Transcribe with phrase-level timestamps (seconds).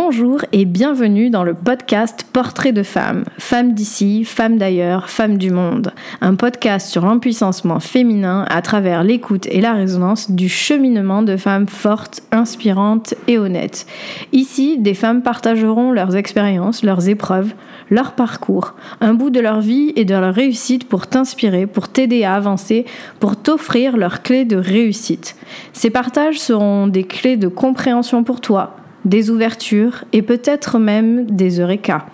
[0.00, 5.50] Bonjour et bienvenue dans le podcast Portrait de femmes, femmes d'ici, femmes d'ailleurs, femmes du
[5.50, 5.92] monde.
[6.20, 11.66] Un podcast sur l'empuissancement féminin à travers l'écoute et la résonance du cheminement de femmes
[11.66, 13.88] fortes, inspirantes et honnêtes.
[14.30, 17.52] Ici, des femmes partageront leurs expériences, leurs épreuves,
[17.90, 22.22] leur parcours, un bout de leur vie et de leur réussite pour t'inspirer, pour t'aider
[22.22, 22.86] à avancer,
[23.18, 25.34] pour t'offrir leurs clés de réussite.
[25.72, 31.60] Ces partages seront des clés de compréhension pour toi des ouvertures et peut-être même des
[31.60, 32.06] eureka.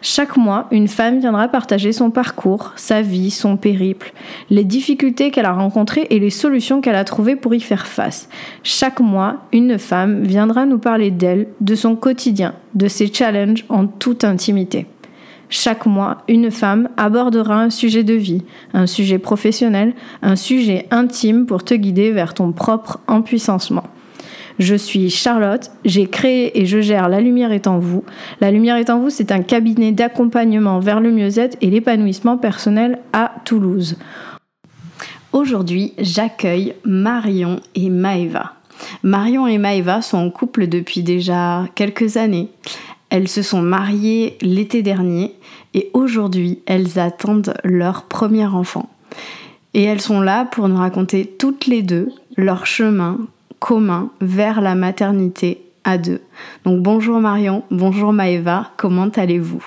[0.00, 4.12] Chaque mois, une femme viendra partager son parcours, sa vie, son périple,
[4.48, 8.28] les difficultés qu'elle a rencontrées et les solutions qu'elle a trouvées pour y faire face.
[8.62, 13.86] Chaque mois, une femme viendra nous parler d'elle, de son quotidien, de ses challenges en
[13.86, 14.86] toute intimité.
[15.50, 18.42] Chaque mois, une femme abordera un sujet de vie,
[18.74, 23.84] un sujet professionnel, un sujet intime pour te guider vers ton propre empuissancement.
[24.58, 28.04] Je suis Charlotte, j'ai créé et je gère La Lumière est en vous.
[28.40, 32.98] La Lumière est en vous, c'est un cabinet d'accompagnement vers le mieux-être et l'épanouissement personnel
[33.12, 33.96] à Toulouse.
[35.32, 38.54] Aujourd'hui, j'accueille Marion et Maëva.
[39.04, 42.48] Marion et Maëva sont en couple depuis déjà quelques années.
[43.10, 45.34] Elles se sont mariées l'été dernier
[45.74, 48.88] et aujourd'hui, elles attendent leur premier enfant.
[49.74, 53.18] Et elles sont là pour nous raconter toutes les deux leur chemin,
[53.58, 56.20] commun vers la maternité à deux.
[56.64, 59.64] Donc bonjour Marion, bonjour Maëva, comment allez-vous?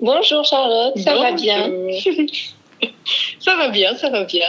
[0.00, 1.70] Bonjour Charlotte, ça va bien?
[3.40, 4.46] Ça va bien, ça va bien.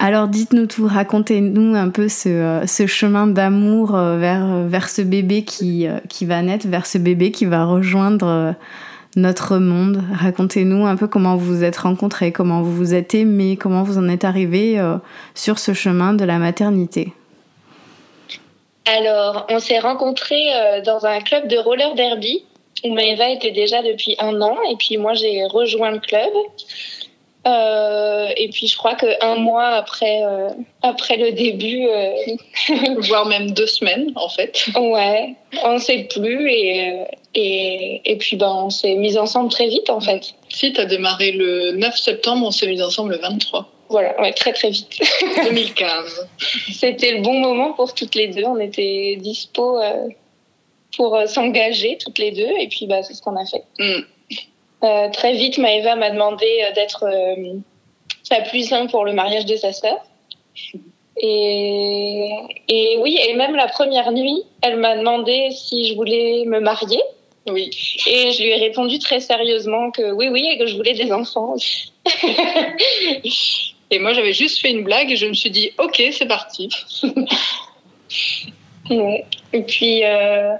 [0.00, 5.02] Alors dites-nous tout, racontez-nous un peu ce, euh, ce chemin d'amour euh, vers, vers ce
[5.02, 8.54] bébé qui, euh, qui va naître, vers ce bébé qui va rejoindre
[9.16, 10.04] notre monde.
[10.12, 13.98] Racontez-nous un peu comment vous vous êtes rencontrés, comment vous vous êtes aimés, comment vous
[13.98, 14.80] en êtes arrivés
[15.34, 17.12] sur ce chemin de la maternité.
[18.88, 22.44] Alors, on s'est rencontrés euh, dans un club de roller derby
[22.84, 26.32] où Maëva était déjà depuis un an et puis moi j'ai rejoint le club.
[27.46, 30.48] Euh, et puis je crois qu'un mois après, euh,
[30.82, 31.86] après le début,
[33.08, 34.66] voire même deux semaines en fait.
[34.74, 37.04] Ouais, on ne sait plus et,
[37.34, 40.34] et, et puis ben, on s'est mis ensemble très vite en fait.
[40.48, 43.68] Si, tu as démarré le 9 septembre, on s'est mis ensemble le 23.
[43.88, 45.00] Voilà, ouais, très très vite.
[45.44, 46.28] 2015.
[46.72, 48.44] C'était le bon moment pour toutes les deux.
[48.44, 50.08] On était dispo euh,
[50.96, 53.64] pour euh, s'engager toutes les deux et puis bah, c'est ce qu'on a fait.
[53.78, 54.00] Mm.
[54.84, 57.04] Euh, très vite, Maëva m'a demandé d'être
[58.22, 59.98] sa plus un pour le mariage de sa sœur.
[61.20, 62.30] Et,
[62.68, 67.00] et oui, et même la première nuit, elle m'a demandé si je voulais me marier.
[67.50, 67.70] Oui.
[68.06, 71.10] Et je lui ai répondu très sérieusement que oui, oui, et que je voulais des
[71.10, 71.54] enfants.
[73.90, 76.68] Et moi, j'avais juste fait une blague et je me suis dit, ok, c'est parti.
[78.90, 80.54] Et puis euh,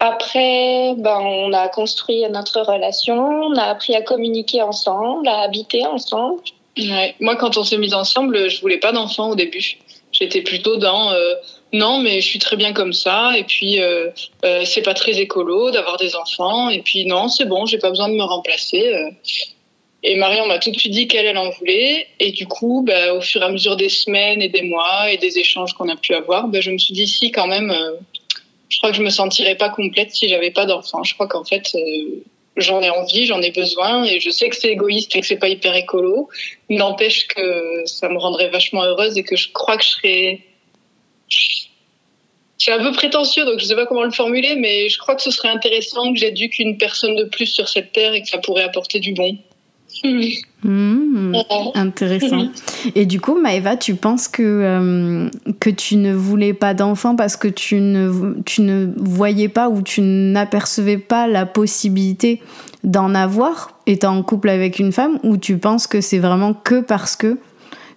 [0.00, 5.86] après, ben, on a construit notre relation, on a appris à communiquer ensemble, à habiter
[5.86, 6.42] ensemble.
[7.20, 9.78] Moi, quand on s'est mis ensemble, je voulais pas d'enfant au début.
[10.10, 11.34] J'étais plutôt dans euh,
[11.72, 13.32] non, mais je suis très bien comme ça.
[13.36, 14.10] Et puis euh,
[14.64, 16.68] c'est pas très écolo d'avoir des enfants.
[16.68, 18.92] Et puis non, c'est bon, j'ai pas besoin de me remplacer.
[20.04, 22.08] Et Marion m'a tout de suite dit qu'elle, elle en voulait.
[22.18, 25.16] Et du coup, bah, au fur et à mesure des semaines et des mois et
[25.16, 27.92] des échanges qu'on a pu avoir, bah, je me suis dit, si, quand même, euh,
[28.68, 31.04] je crois que je me sentirais pas complète si j'avais pas d'enfant.
[31.04, 32.24] Je crois qu'en fait, euh,
[32.56, 34.04] j'en ai envie, j'en ai besoin.
[34.04, 36.28] Et je sais que c'est égoïste et que c'est pas hyper écolo.
[36.68, 40.40] N'empêche que ça me rendrait vachement heureuse et que je crois que je serais.
[42.58, 45.22] C'est un peu prétentieux, donc je sais pas comment le formuler, mais je crois que
[45.22, 48.38] ce serait intéressant que j'éduque une personne de plus sur cette terre et que ça
[48.38, 49.36] pourrait apporter du bon.
[50.64, 51.34] Mmh,
[51.74, 52.48] intéressant.
[52.94, 55.28] Et du coup, Maëva, tu penses que, euh,
[55.60, 59.82] que tu ne voulais pas d'enfant parce que tu ne, tu ne voyais pas ou
[59.82, 62.40] tu n'apercevais pas la possibilité
[62.84, 66.80] d'en avoir étant en couple avec une femme ou tu penses que c'est vraiment que
[66.80, 67.38] parce que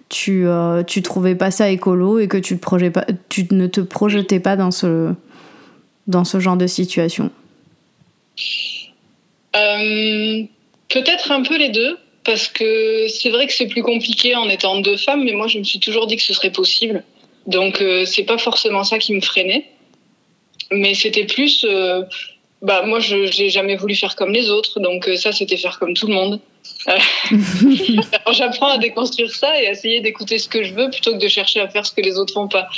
[0.08, 3.80] tu, euh, tu trouvais pas ça écolo et que tu, te pas, tu ne te
[3.80, 5.12] projetais pas dans ce,
[6.06, 7.30] dans ce genre de situation?
[9.56, 10.42] Euh,
[10.88, 14.80] Peut-être un peu les deux, parce que c'est vrai que c'est plus compliqué en étant
[14.80, 17.04] deux femmes, mais moi je me suis toujours dit que ce serait possible.
[17.46, 19.66] Donc euh, c'est pas forcément ça qui me freinait,
[20.72, 22.02] mais c'était plus, euh,
[22.62, 25.78] bah moi je j'ai jamais voulu faire comme les autres, donc euh, ça c'était faire
[25.78, 26.40] comme tout le monde.
[28.32, 31.28] j'apprends à déconstruire ça et à essayer d'écouter ce que je veux plutôt que de
[31.28, 32.68] chercher à faire ce que les autres font pas.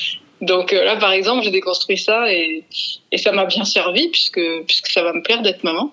[0.43, 2.65] Donc là par exemple j'ai déconstruit ça et,
[3.11, 5.91] et ça m'a bien servi puisque puisque ça va me plaire d'être maman.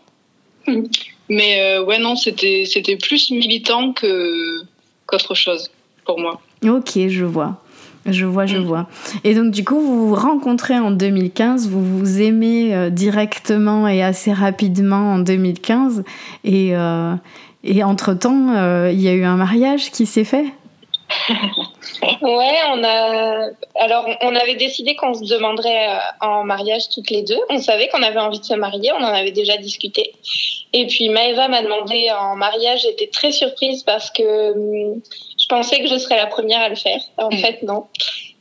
[1.29, 4.61] Mais euh, ouais, non, c'était, c'était plus militant que,
[5.05, 5.69] qu'autre chose
[6.05, 6.39] pour moi.
[6.67, 7.61] Ok, je vois.
[8.05, 8.63] Je vois, je mm.
[8.63, 8.87] vois.
[9.23, 14.03] Et donc, du coup, vous vous rencontrez en 2015, vous vous aimez euh, directement et
[14.03, 16.03] assez rapidement en 2015.
[16.43, 17.15] Et, euh,
[17.63, 20.45] et entre-temps, il y a eu un mariage qui s'est fait?
[22.21, 23.49] Ouais, on a.
[23.75, 25.87] Alors, on avait décidé qu'on se demanderait
[26.21, 27.39] en mariage toutes les deux.
[27.49, 30.13] On savait qu'on avait envie de se marier, on en avait déjà discuté.
[30.73, 32.81] Et puis, Maëva m'a demandé en mariage.
[32.81, 35.01] J'étais très surprise parce que hum,
[35.37, 37.01] je pensais que je serais la première à le faire.
[37.17, 37.37] En mm.
[37.37, 37.85] fait, non.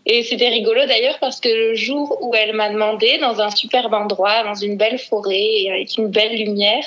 [0.06, 3.94] Et c'était rigolo d'ailleurs parce que le jour où elle m'a demandé, dans un superbe
[3.94, 6.84] endroit, dans une belle forêt, avec une belle lumière,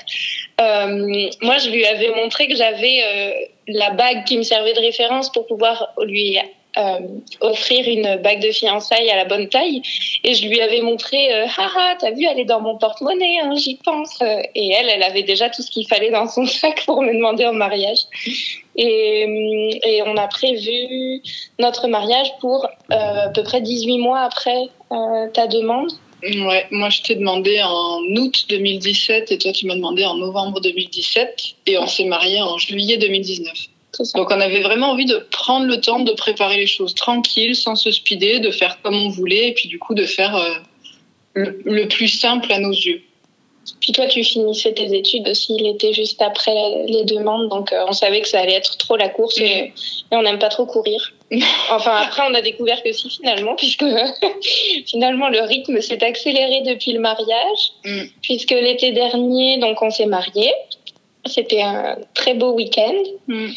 [0.62, 3.32] euh, moi je lui avais montré que j'avais euh,
[3.68, 6.38] la bague qui me servait de référence pour pouvoir lui
[6.78, 7.00] euh,
[7.42, 9.82] offrir une bague de fiançailles à la bonne taille.
[10.24, 13.56] Et je lui avais montré, euh, haha, t'as vu, elle est dans mon porte-monnaie, hein,
[13.56, 14.22] j'y pense.
[14.22, 17.46] Et elle, elle avait déjà tout ce qu'il fallait dans son sac pour me demander
[17.46, 18.00] en mariage.
[18.76, 21.22] Et, et on a prévu
[21.60, 25.92] notre mariage pour euh, à peu près 18 mois après euh, ta demande.
[26.24, 30.60] Ouais, moi je t'ai demandé en août 2017 et toi tu m'as demandé en novembre
[30.62, 33.54] 2017 et on s'est marié en juillet 2019.
[34.16, 37.76] Donc on avait vraiment envie de prendre le temps de préparer les choses tranquilles, sans
[37.76, 40.54] se speeder, de faire comme on voulait et puis du coup de faire euh,
[41.36, 43.02] le, plus simple à nos yeux.
[43.82, 46.54] Puis toi, tu finissais tes études aussi l'été juste après
[46.88, 49.74] les demandes, donc euh, on savait que ça allait être trop la course et,
[50.12, 51.14] on n'aime pas trop courir.
[51.70, 53.84] Enfin, après, on a découvert que si finalement, puisque
[54.86, 58.04] finalement le rythme s'est accéléré depuis le mariage, mm.
[58.22, 60.54] puisque l'été dernier, donc on s'est mariés.
[61.26, 63.04] C'était un très beau week-end.
[63.28, 63.48] Mm.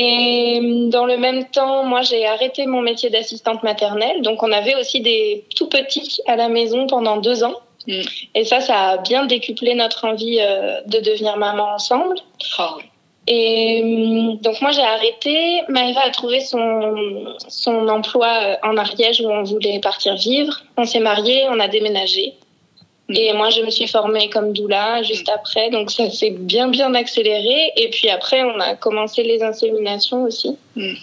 [0.00, 0.60] Et
[0.92, 4.22] dans le même temps, moi, j'ai arrêté mon métier d'assistante maternelle.
[4.22, 7.56] Donc, on avait aussi des tout petits à la maison pendant deux ans.
[7.88, 8.02] Mm.
[8.36, 12.14] Et ça, ça a bien décuplé notre envie euh, de devenir maman ensemble.
[12.58, 12.76] Ah
[13.26, 15.62] Et mm, donc, moi, j'ai arrêté.
[15.68, 20.60] Maëva a trouvé son, son emploi euh, en Ariège où on voulait partir vivre.
[20.76, 22.34] On s'est mariés, on a déménagé.
[23.10, 26.94] Et moi, je me suis formée comme doula juste après, donc ça s'est bien, bien
[26.94, 27.72] accéléré.
[27.76, 30.56] Et puis après, on a commencé les inséminations aussi.
[30.76, 30.94] Hmm.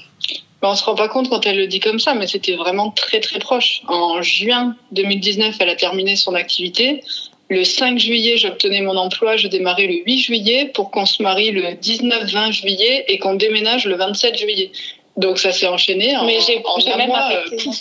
[0.62, 2.90] On on se rend pas compte quand elle le dit comme ça, mais c'était vraiment
[2.90, 3.82] très, très proche.
[3.88, 7.04] En juin 2019, elle a terminé son activité.
[7.50, 11.52] Le 5 juillet, j'obtenais mon emploi, je démarrais le 8 juillet pour qu'on se marie
[11.52, 14.72] le 19-20 juillet et qu'on déménage le 27 juillet.
[15.18, 16.16] Donc ça s'est enchaîné.
[16.26, 16.62] Mais j'ai
[16.98, 17.56] même arrêté.
[17.68, 17.72] Euh,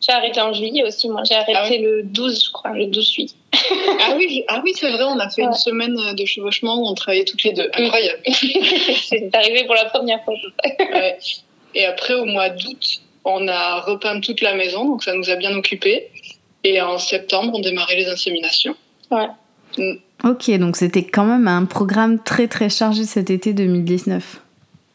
[0.00, 1.22] j'ai arrêté en juillet aussi, moi.
[1.28, 3.28] J'ai arrêté ah le 12, je crois, le 12 juillet.
[4.00, 6.94] ah oui, ah oui c'est vrai, on a fait une semaine de chevauchement où on
[6.94, 7.68] travaillait toutes les deux.
[7.68, 7.84] Mm.
[7.84, 8.22] Incroyable.
[8.26, 10.34] c'est arrivé pour la première fois.
[10.78, 11.18] ouais.
[11.74, 15.36] Et après, au mois d'août, on a repeint toute la maison, donc ça nous a
[15.36, 16.08] bien occupés.
[16.64, 18.76] Et en septembre, on démarrait les inséminations.
[19.10, 19.28] Ouais.
[19.76, 19.96] Mm.
[20.24, 24.40] Ok, donc c'était quand même un programme très très chargé cet été 2019.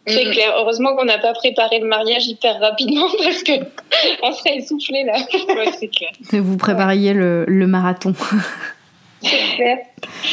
[0.08, 0.32] C'est mm.
[0.32, 0.54] clair.
[0.58, 3.54] Heureusement qu'on n'a pas préparé le mariage hyper rapidement parce que
[4.24, 5.18] on serait essoufflé là.
[5.56, 6.12] Ouais, c'est clair.
[6.32, 8.14] Vous prépariez le, le marathon.
[9.22, 9.78] C'est clair.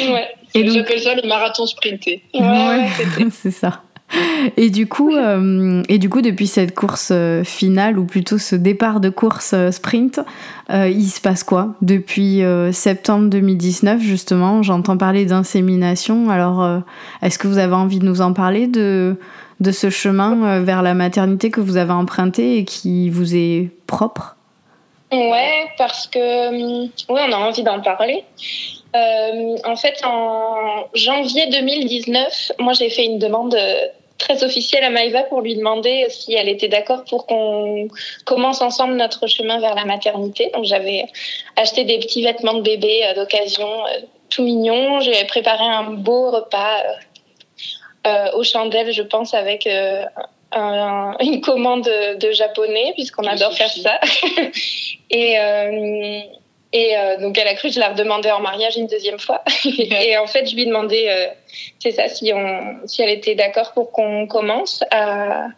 [0.00, 0.28] Ouais.
[0.54, 2.22] Et J'appelle ça le marathon sprinté.
[2.34, 2.88] Ouais, ouais
[3.30, 3.82] c'est ça.
[4.56, 8.56] Et du coup, euh, et du coup, depuis cette course euh, finale ou plutôt ce
[8.56, 10.20] départ de course euh, sprint,
[10.70, 12.40] il se passe quoi Depuis
[12.72, 16.30] septembre 2019, justement, j'entends parler d'insémination.
[16.30, 16.82] Alors,
[17.20, 19.18] est-ce que vous avez envie de nous en parler de
[19.60, 23.70] de ce chemin euh, vers la maternité que vous avez emprunté et qui vous est
[23.86, 24.36] propre?
[25.12, 28.24] Ouais, parce que hum, oui, on a envie d'en parler.
[28.96, 33.74] Euh, en fait, en janvier 2019, moi j'ai fait une demande euh,
[34.18, 37.88] très officielle à Maïva pour lui demander si elle était d'accord pour qu'on
[38.24, 40.50] commence ensemble notre chemin vers la maternité.
[40.54, 41.06] Donc j'avais
[41.56, 43.68] acheté des petits vêtements de bébé d'occasion,
[44.30, 45.00] tout mignon.
[45.00, 46.82] J'ai préparé un beau repas
[48.34, 50.04] aux chandelles, je pense, avec euh,
[51.20, 51.88] une commande
[52.20, 54.00] de, japonais, puisqu'on adore faire ça.
[55.10, 56.20] et euh,
[56.74, 59.42] et donc, elle a cru que je la redemandais en mariage une deuxième fois.
[59.78, 61.30] et en fait, je lui demandais,
[61.78, 65.48] c'est ça, si, on, si elle était d'accord pour qu'on commence à,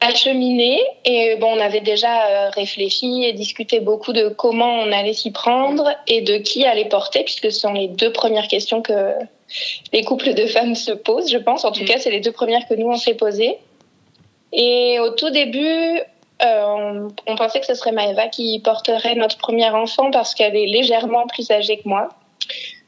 [0.00, 0.82] à cheminer.
[1.06, 5.88] Et bon, on avait déjà réfléchi et discuté beaucoup de comment on allait s'y prendre
[6.06, 9.14] et de qui allait porter, puisque ce sont les deux premières questions que,
[9.92, 11.64] les couples de femmes se posent, je pense.
[11.64, 11.86] En tout mm.
[11.86, 13.56] cas, c'est les deux premières que nous, on s'est posées.
[14.52, 16.00] Et au tout début,
[16.42, 20.66] euh, on, pensait que ce serait Maëva qui porterait notre premier enfant parce qu'elle est
[20.66, 22.08] légèrement plus âgée que moi,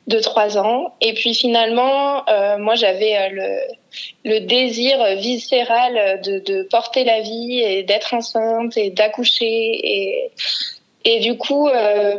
[0.06, 0.94] de 3 ans.
[1.00, 3.28] Et puis finalement, euh, moi, j'avais euh,
[4.24, 9.46] le, le, désir viscéral de, de, porter la vie et d'être enceinte et d'accoucher.
[9.46, 10.30] Et
[11.04, 12.16] et du coup, euh,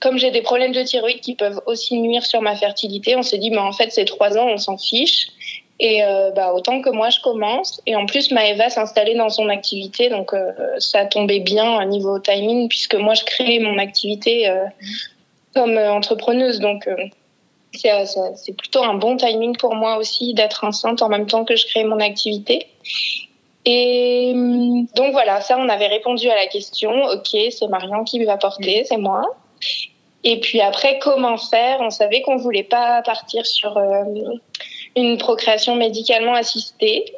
[0.00, 3.38] comme j'ai des problèmes de thyroïde qui peuvent aussi nuire sur ma fertilité, on s'est
[3.38, 5.28] dit, mais en fait, ces trois ans, on s'en fiche.
[5.78, 7.80] Et euh, bah, autant que moi, je commence.
[7.86, 12.18] Et en plus, Maëva s'installait dans son activité, donc euh, ça tombait bien à niveau
[12.18, 14.64] timing, puisque moi, je crée mon activité euh,
[15.54, 16.58] comme entrepreneuse.
[16.58, 16.88] Donc,
[17.72, 21.66] c'est plutôt un bon timing pour moi aussi d'être enceinte en même temps que je
[21.66, 22.66] crée mon activité.
[23.64, 24.32] Et
[24.94, 27.04] donc voilà, ça, on avait répondu à la question.
[27.06, 29.22] Ok, c'est Marion qui va porter, c'est moi.
[30.24, 31.80] Et puis après, comment faire?
[31.80, 33.78] On savait qu'on voulait pas partir sur
[34.96, 37.12] une procréation médicalement assistée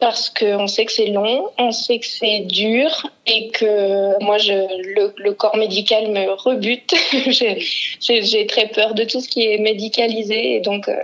[0.00, 4.52] parce qu'on sait que c'est long, on sait que c'est dur et que moi, je,
[4.52, 6.94] le, corps médical me rebute.
[8.00, 10.96] J'ai très peur de tout ce qui est médicalisé et donc euh,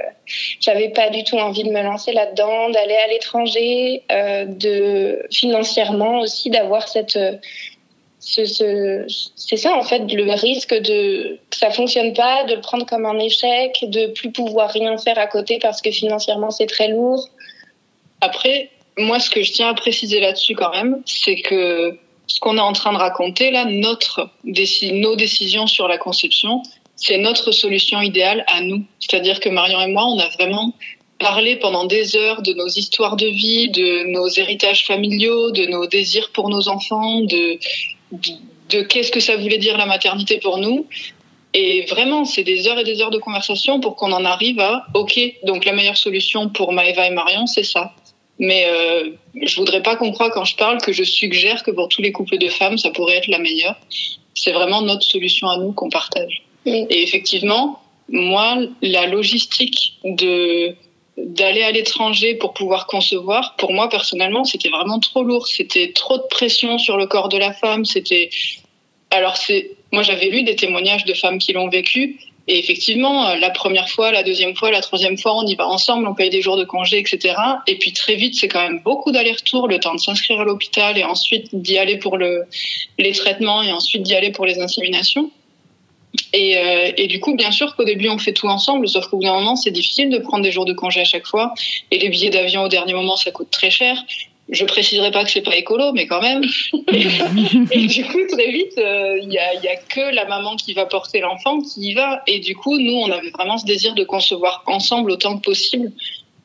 [0.61, 6.21] j'avais pas du tout envie de me lancer là-dedans, d'aller à l'étranger, euh, de financièrement
[6.21, 7.19] aussi d'avoir cette
[8.27, 13.05] c'est ça en fait le risque de que ça fonctionne pas, de le prendre comme
[13.05, 17.29] un échec, de plus pouvoir rien faire à côté parce que financièrement c'est très lourd.
[18.23, 22.57] Après, moi ce que je tiens à préciser là-dessus quand même, c'est que ce qu'on
[22.57, 26.63] est en train de raconter là, notre nos décisions sur la conception,
[26.97, 28.85] c'est notre solution idéale à nous.
[29.01, 30.75] C'est-à-dire que Marion et moi, on a vraiment
[31.19, 35.87] parlé pendant des heures de nos histoires de vie, de nos héritages familiaux, de nos
[35.87, 37.59] désirs pour nos enfants, de
[38.71, 40.87] de qu'est-ce que ça voulait dire la maternité pour nous.
[41.53, 44.87] Et vraiment, c'est des heures et des heures de conversation pour qu'on en arrive à
[44.95, 47.93] OK, donc la meilleure solution pour Maëva et Marion, c'est ça.
[48.39, 49.11] Mais euh,
[49.41, 52.13] je voudrais pas qu'on croie quand je parle que je suggère que pour tous les
[52.13, 53.77] couples de femmes, ça pourrait être la meilleure.
[54.35, 56.43] C'est vraiment notre solution à nous qu'on partage.
[56.67, 60.75] Et effectivement, moi, la logistique de
[61.17, 65.47] d'aller à l'étranger pour pouvoir concevoir, pour moi personnellement, c'était vraiment trop lourd.
[65.47, 67.85] C'était trop de pression sur le corps de la femme.
[67.85, 68.31] C'était
[69.11, 73.51] alors c'est moi j'avais lu des témoignages de femmes qui l'ont vécu et effectivement la
[73.51, 76.43] première fois, la deuxième fois, la troisième fois, on y va ensemble, on paye des
[76.43, 77.35] jours de congé, etc.
[77.67, 80.99] Et puis très vite, c'est quand même beaucoup d'aller-retour, le temps de s'inscrire à l'hôpital
[80.99, 82.45] et ensuite d'y aller pour le
[82.99, 85.31] les traitements et ensuite d'y aller pour les inséminations.
[86.33, 89.17] Et, euh, et, du coup, bien sûr qu'au début, on fait tout ensemble, sauf qu'au
[89.17, 91.55] bout d'un moment, c'est difficile de prendre des jours de congé à chaque fois.
[91.91, 93.97] Et les billets d'avion au dernier moment, ça coûte très cher.
[94.51, 96.43] Je préciserai pas que c'est pas écolo, mais quand même.
[96.93, 100.75] et, du coup, très vite, euh, il y, a, y, a, que la maman qui
[100.75, 102.23] va porter l'enfant qui y va.
[102.27, 105.93] Et du coup, nous, on avait vraiment ce désir de concevoir ensemble autant que possible.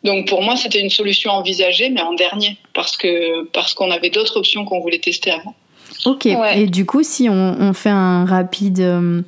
[0.03, 4.10] Donc pour moi, c'était une solution envisagée, mais en dernier, parce que parce qu'on avait
[4.10, 5.56] d'autres options qu'on voulait tester avant.
[6.06, 6.25] Ok.
[6.25, 9.22] Et du coup, si on, on fait un rapide, euh,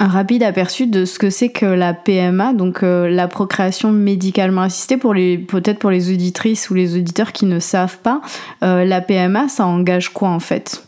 [0.00, 4.62] un rapide aperçu de ce que c'est que la PMA, donc euh, la procréation médicalement
[4.62, 8.22] assistée, pour les peut-être pour les auditrices ou les auditeurs qui ne savent pas,
[8.64, 10.82] euh, la PMA, ça engage quoi en fait?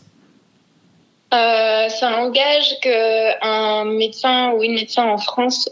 [1.31, 5.69] Ça engage qu'un médecin ou une médecin en France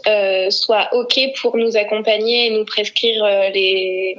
[0.50, 4.16] soit OK pour nous accompagner et nous prescrire les,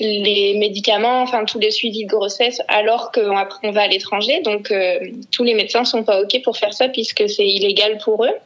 [0.00, 4.40] les médicaments, enfin tous les suivis de grossesse, alors qu'on va à l'étranger.
[4.42, 4.98] Donc euh,
[5.30, 8.36] tous les médecins sont pas ok pour faire ça puisque c'est illégal pour eux.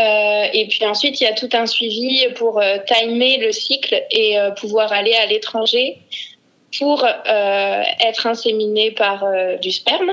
[0.00, 4.00] Euh, et puis ensuite, il y a tout un suivi pour euh, timer le cycle
[4.10, 5.98] et pouvoir aller à l'étranger
[6.78, 9.24] pour être inséminé par
[9.60, 10.12] du sperme,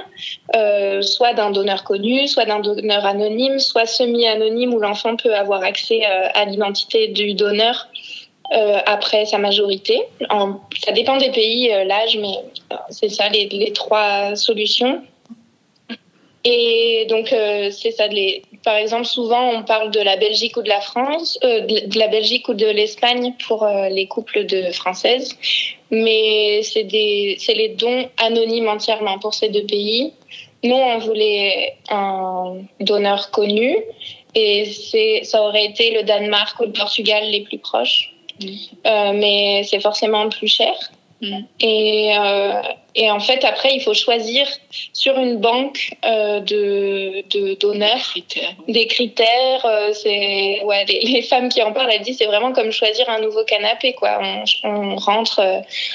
[1.01, 6.05] soit d'un donneur connu, soit d'un donneur anonyme, soit semi-anonyme où l'enfant peut avoir accès
[6.05, 7.89] à l'identité du donneur
[8.53, 10.03] euh, après sa majorité.
[10.85, 12.35] Ça dépend des pays, euh, l'âge, mais
[12.71, 15.01] euh, c'est ça les, trois solutions.
[16.43, 17.29] Et donc,
[17.71, 18.05] c'est ça.
[18.05, 22.07] Les, par exemple, souvent, on parle de la Belgique ou de la France, de la
[22.07, 25.35] Belgique ou de l'Espagne pour les couples de françaises.
[25.89, 30.13] Mais c'est les dons anonymes entièrement pour ces deux pays.
[30.63, 33.75] Nous, on voulait un donneur connu
[34.35, 34.65] et
[35.23, 38.14] ça aurait été le Danemark ou le Portugal les plus proches.
[38.41, 40.73] Euh, mais c'est forcément plus cher.
[41.21, 41.39] Mm.
[41.61, 42.61] Et, euh,
[42.95, 44.47] et, en fait, après, il faut choisir
[44.93, 48.13] sur une banque euh, de, de donneurs
[48.67, 49.65] des critères.
[49.65, 53.09] Euh, c'est ouais, les, les, femmes qui en parlent, elles disent c'est vraiment comme choisir
[53.09, 53.93] un nouveau canapé.
[53.93, 54.19] Quoi.
[54.21, 55.41] On, on rentre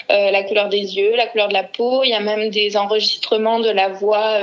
[0.09, 2.03] la couleur des yeux, la couleur de la peau.
[2.03, 4.39] Il y a même des enregistrements de la voix.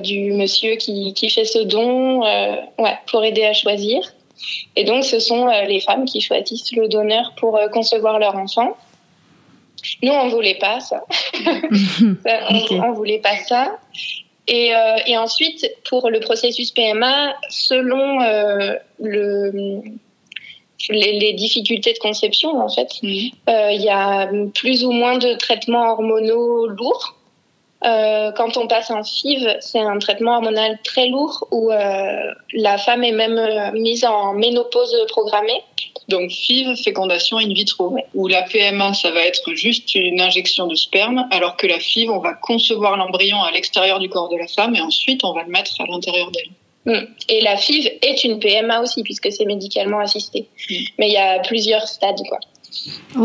[0.00, 4.12] du monsieur qui, qui fait ce don ouais, pour aider à choisir.
[4.76, 8.36] Et donc, ce sont euh, les femmes qui choisissent le donneur pour euh, concevoir leur
[8.36, 8.76] enfant.
[10.02, 11.04] Nous, on voulait pas ça.
[11.34, 13.78] on, ne voulait pas ça.
[14.48, 18.18] Et, euh, et, ensuite, pour le processus PMA, selon
[18.98, 19.82] le,
[20.90, 26.66] les, difficultés de conception, en fait, il y a plus ou moins de traitements hormonaux
[26.66, 27.16] lourds.
[27.84, 32.78] Euh, quand on passe en FIV, c'est un traitement hormonal très lourd où euh, la
[32.78, 35.60] femme est même euh, mise en ménopause programmée.
[36.08, 40.74] Donc FIV, fécondation in vitro, où la PMA, ça va être juste une injection de
[40.74, 44.46] sperme, alors que la FIV, on va concevoir l'embryon à l'extérieur du corps de la
[44.46, 46.50] femme et ensuite on va le mettre à l'intérieur d'elle.
[46.86, 47.06] Mm.
[47.28, 50.46] Et la FIV est une PMA aussi, puisque c'est médicalement assisté.
[50.70, 50.74] Mm.
[50.98, 52.38] Mais il y a plusieurs stades, quoi.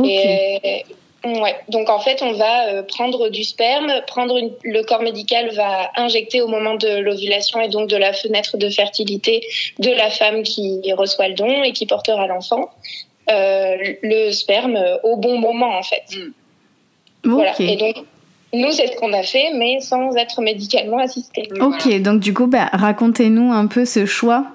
[0.05, 0.85] Et,
[1.25, 1.55] Ouais.
[1.67, 6.41] Donc en fait, on va euh, prendre du sperme, prendre le corps médical va injecter
[6.41, 9.45] au moment de l'ovulation et donc de la fenêtre de fertilité
[9.79, 12.69] de la femme qui reçoit le don et qui portera l'enfant
[13.29, 16.03] euh, le sperme au bon moment en fait.
[16.15, 16.31] Hmm.
[17.25, 17.53] Voilà.
[17.59, 17.97] Et donc
[18.53, 21.47] nous, c'est ce qu'on a fait, mais sans être médicalement assisté.
[21.59, 24.47] Ok, donc du coup, bah, racontez-nous un peu ce choix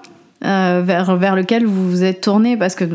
[0.45, 2.85] euh, vers, vers lequel vous vous êtes tourné parce que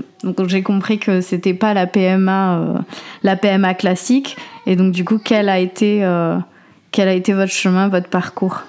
[0.47, 2.79] j'ai compris que c'était pas la PMA euh,
[3.23, 4.37] la PMA classique.
[4.67, 6.37] Et donc du coup quel a été euh,
[6.93, 8.61] quel a été votre chemin votre parcours?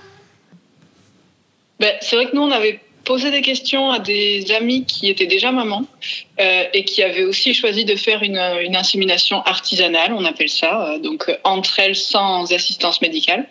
[1.79, 5.25] Ben, c'est vrai que nous on avait posé des questions à des amis qui étaient
[5.25, 5.85] déjà mamans
[6.37, 11.35] et qui avaient aussi choisi de faire une, une insémination artisanale on appelle ça donc
[11.43, 13.47] entre elles sans assistance médicale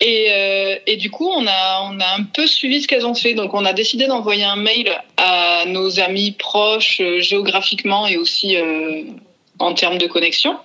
[0.00, 3.34] et, euh, et, du coup, on a, un peu suivi ce qu'elles ont fait.
[3.34, 8.56] Donc, on a décidé d'envoyer un mail à nos amis proches euh, géographiquement et aussi
[8.56, 9.02] euh,
[9.58, 10.56] en termes de connexion.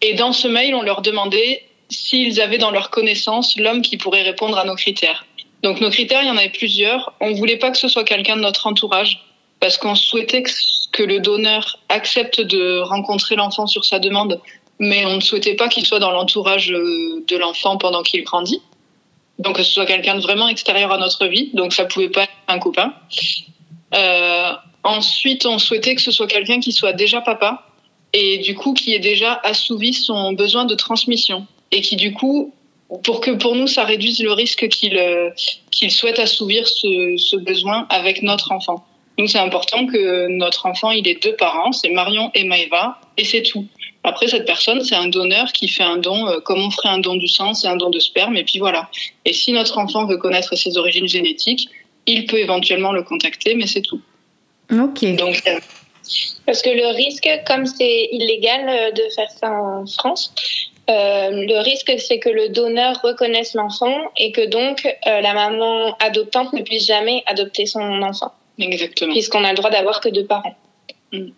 [0.00, 4.22] Et dans ce mail, on leur demandait s'ils avaient dans leur connaissance l'homme qui pourrait
[4.22, 5.26] répondre à nos critères.
[5.62, 7.12] Donc, nos critères, il y en avait plusieurs.
[7.20, 9.22] On voulait pas que ce soit quelqu'un de notre entourage
[9.60, 10.42] parce qu'on souhaitait
[10.92, 14.40] que le donneur accepte de rencontrer l'enfant sur sa demande
[14.78, 18.60] mais on ne souhaitait pas qu'il soit dans l'entourage euh, de l'enfant pendant qu'il grandit.
[19.38, 22.24] Donc que ce soit quelqu'un de vraiment extérieur à notre vie, donc ça pouvait pas
[22.24, 22.94] être un copain.
[23.94, 24.52] Euh,
[24.84, 27.66] ensuite, on souhaitait que ce soit quelqu'un qui soit déjà papa
[28.12, 32.52] et du coup qui ait déjà assouvi son besoin de transmission et qui du coup,
[33.02, 35.30] pour que pour nous ça réduise le risque qu'il euh,
[35.70, 38.84] qu'il souhaite assouvir ce, besoin avec notre enfant.
[39.18, 43.24] Donc c'est important que notre enfant il ait deux parents, c'est Marion et Maëva et
[43.24, 43.66] c'est tout.
[44.04, 46.98] Après, cette personne, c'est un donneur qui fait un don, euh, comme on ferait un
[46.98, 48.88] don du sang, c'est un don de sperme, et puis voilà.
[49.24, 51.68] Et si notre enfant veut connaître ses origines génétiques,
[52.06, 54.00] il peut éventuellement le contacter, mais c'est tout.
[54.72, 55.04] Ok.
[55.16, 55.60] Donc, euh,
[56.46, 60.34] parce que le risque, comme c'est illégal euh, de faire ça en France,
[60.88, 66.60] le risque, c'est que le donneur reconnaisse l'enfant et que donc la maman adoptante ne
[66.60, 68.32] puisse jamais adopter son enfant.
[68.58, 69.12] Exactement.
[69.12, 70.54] Puisqu'on a le droit d'avoir que deux parents.
[71.12, 71.28] Mm.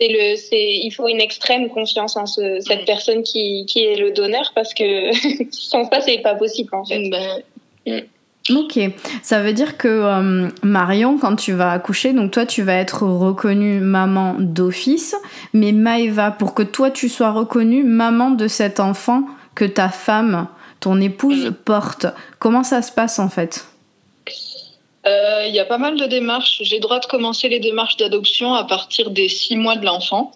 [0.00, 3.96] Donc, le, c'est, il faut une extrême confiance en ce, cette personne qui, qui est
[3.96, 5.10] le donneur parce que
[5.50, 7.08] sans ça, c'est pas possible en fait.
[7.08, 7.42] Ben,
[7.86, 8.00] mm.
[8.50, 8.78] Ok,
[9.22, 13.02] ça veut dire que euh, Marion, quand tu vas accoucher, donc toi tu vas être
[13.02, 15.14] reconnue maman d'office,
[15.52, 20.46] mais Maëva, pour que toi tu sois reconnue maman de cet enfant que ta femme,
[20.80, 21.52] ton épouse, mm.
[21.64, 22.06] porte,
[22.38, 23.66] comment ça se passe en fait?
[25.06, 26.60] Euh, il y a pas mal de démarches.
[26.62, 30.32] J'ai droit de commencer les démarches d'adoption à partir des six mois de l'enfant.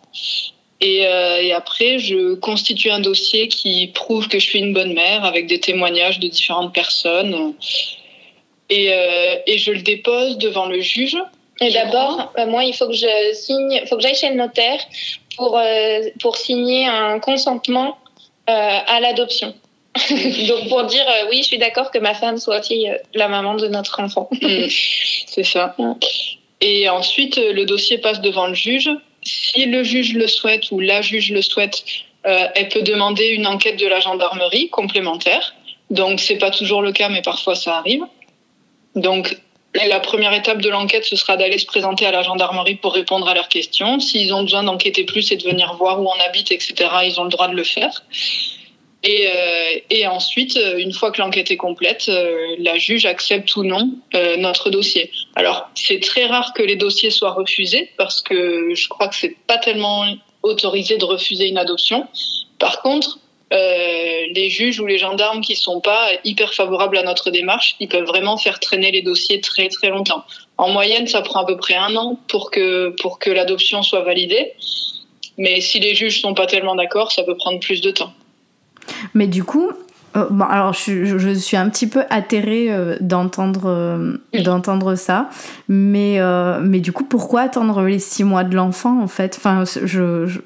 [0.81, 4.95] Et, euh, et, après, je constitue un dossier qui prouve que je suis une bonne
[4.95, 7.55] mère avec des témoignages de différentes personnes.
[8.69, 11.17] Et, euh, et je le dépose devant le juge.
[11.61, 14.81] Et d'abord, moi, il faut que je signe, faut que j'aille chez le notaire
[15.37, 15.61] pour,
[16.21, 17.99] pour signer un consentement
[18.47, 19.55] à l'adoption.
[20.49, 23.29] Donc pour dire euh, oui, je suis d'accord que ma femme soit aussi euh, la
[23.29, 24.29] maman de notre enfant.
[24.31, 24.67] Mm.
[25.27, 25.77] C'est ça.
[26.61, 28.91] Et ensuite, euh, le dossier passe devant le juge.
[29.23, 31.85] Si le juge le souhaite ou la juge le souhaite,
[32.25, 35.55] elle peut demander une enquête de la gendarmerie complémentaire.
[35.91, 38.03] Donc c'est pas toujours le cas, mais parfois ça arrive.
[38.97, 39.37] Donc
[39.75, 43.29] la première étape de l'enquête, ce sera d'aller se présenter à la gendarmerie pour répondre
[43.29, 44.01] à leurs questions.
[44.01, 46.75] S'ils ont besoin d'enquêter plus et de venir voir où on habite, etc.,
[47.05, 48.03] ils ont le droit de le faire.
[49.03, 49.52] Et, euh,
[49.91, 53.91] et, ensuite, euh, une fois que l'enquête est complète, euh, la juge accepte ou non
[54.39, 55.11] notre dossier.
[55.37, 59.37] Alors, c'est très rare que les dossiers soient refusés parce que je crois que c'est
[59.47, 60.05] pas tellement
[60.43, 62.07] autorisé de refuser une adoption.
[62.59, 63.19] Par contre,
[63.53, 67.89] euh, les juges ou les gendarmes qui sont pas hyper favorables à notre démarche, ils
[67.89, 70.25] peuvent vraiment faire traîner les dossiers très très longtemps.
[70.57, 74.03] En moyenne, ça prend à peu près un an pour que pour que l'adoption soit
[74.03, 74.55] validée.
[75.37, 78.13] Mais si les juges sont pas tellement d'accord, ça peut prendre plus de temps.
[79.15, 79.71] Mais du coup,
[80.17, 85.31] euh, bon, alors je, je, suis un petit peu atterrée euh, d'entendre euh, d'entendre ça,
[85.69, 86.21] mais
[86.61, 89.37] mais du coup pourquoi attendre les six mois de l'enfant en fait?
[89.39, 90.41] Enfin, je, je,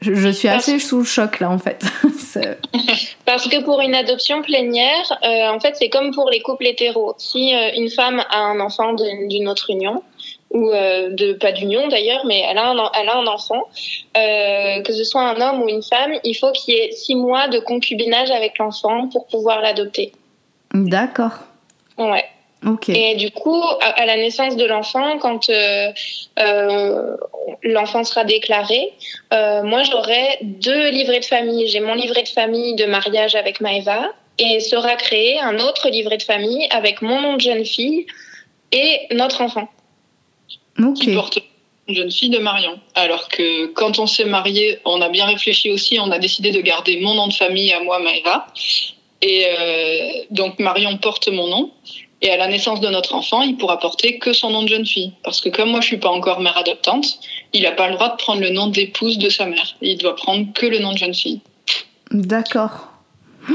[0.00, 1.84] je suis assez sous le choc là en fait.
[3.26, 7.14] Parce que pour une adoption plénière, en fait c'est comme pour les couples hétéros.
[7.18, 10.02] Si une femme a un enfant d'une autre union,
[10.50, 13.62] ou de pas d'union d'ailleurs, mais elle a un, elle a un enfant,
[14.14, 17.48] que ce soit un homme ou une femme, il faut qu'il y ait six mois
[17.48, 20.12] de concubinage avec l'enfant pour pouvoir l'adopter.
[20.74, 21.38] D'accord.
[21.98, 22.24] Ouais.
[22.88, 25.90] Et du coup, à, la naissance de l'enfant, quand euh,
[26.38, 27.16] euh,
[27.62, 28.92] l'enfant sera déclaré,
[29.32, 31.68] euh, moi j'aurai deux livrets de famille.
[31.68, 34.08] J'ai mon livret de famille de mariage avec Maëva
[34.38, 38.06] et sera créé un autre livret de famille avec mon nom de jeune fille
[38.72, 39.68] et notre enfant.
[40.98, 41.38] Qui porte
[41.88, 42.78] une jeune fille de Marion.
[42.94, 46.60] Alors que quand on s'est marié, on a bien réfléchi aussi, on a décidé de
[46.60, 48.46] garder mon nom de famille à moi, Maëva.
[49.22, 49.46] Et
[50.30, 51.70] donc Marion porte mon nom.
[52.22, 54.84] Et à la naissance de notre enfant, il pourra porter que son nom de jeune
[54.84, 55.12] fille.
[55.22, 57.18] Parce que comme moi, je suis pas encore mère adoptante,
[57.54, 59.76] il n'a pas le droit de prendre le nom d'épouse de sa mère.
[59.80, 61.40] Il doit prendre que le nom de jeune fille.
[62.10, 62.88] D'accord.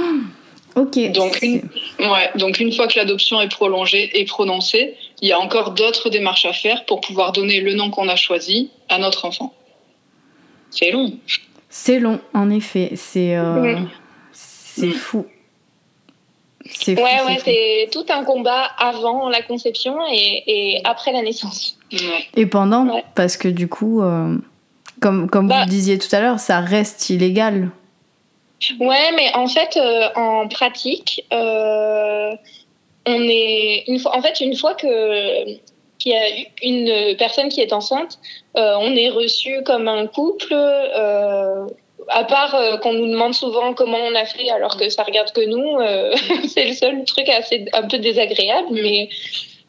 [0.77, 0.99] Ok.
[1.13, 1.61] Donc une,
[1.99, 6.09] ouais, donc une fois que l'adoption est prolongée et prononcée, il y a encore d'autres
[6.09, 9.53] démarches à faire pour pouvoir donner le nom qu'on a choisi à notre enfant.
[10.71, 11.13] C'est long.
[11.69, 12.91] C'est long, en effet.
[12.95, 13.77] C'est euh,
[14.31, 15.25] c'est fou.
[16.87, 21.77] Ouais, ouais, c'est tout un combat avant la conception et, après la naissance.
[22.35, 24.35] Et pendant, parce que du coup, euh,
[24.99, 25.65] comme, comme vous bah.
[25.65, 27.69] disiez tout à l'heure, ça reste illégal.
[28.79, 32.31] Ouais, mais en fait, euh, en pratique, euh,
[33.05, 35.45] on est une fois, en fait, une fois que
[35.97, 36.27] qu'il y a
[36.61, 38.19] une personne qui est enceinte,
[38.55, 40.53] on est reçu comme un couple
[42.09, 45.31] à part euh, qu'on nous demande souvent comment on a fait alors que ça regarde
[45.31, 46.15] que nous, euh,
[46.47, 49.09] c'est le seul truc assez un peu désagréable, mais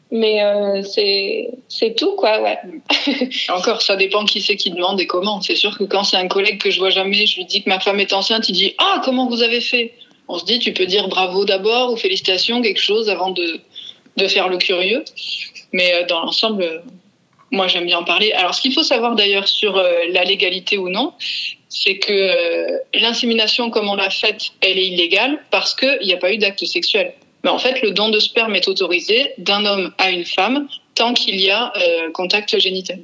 [0.09, 2.57] mais euh, c'est c'est tout quoi, ouais.
[3.49, 5.41] Encore, ça dépend qui c'est qui demande et comment.
[5.41, 7.69] C'est sûr que quand c'est un collègue que je vois jamais, je lui dis que
[7.69, 9.93] ma femme est enceinte, il dit ah comment vous avez fait?
[10.27, 14.49] On se dit tu peux dire bravo d'abord ou félicitations quelque chose avant de faire
[14.49, 15.03] le curieux,
[15.71, 16.83] mais dans l'ensemble
[17.49, 18.33] moi, j'aime bien en parler.
[18.33, 21.13] Alors, ce qu'il faut savoir d'ailleurs sur la légalité ou non,
[21.69, 26.17] c'est que euh, l'insémination comme on l'a faite, elle est illégale parce qu'il n'y a
[26.17, 27.13] pas eu d'acte sexuel.
[27.43, 31.13] Mais en fait, le don de sperme est autorisé d'un homme à une femme tant
[31.13, 32.99] qu'il y a euh, contact génital.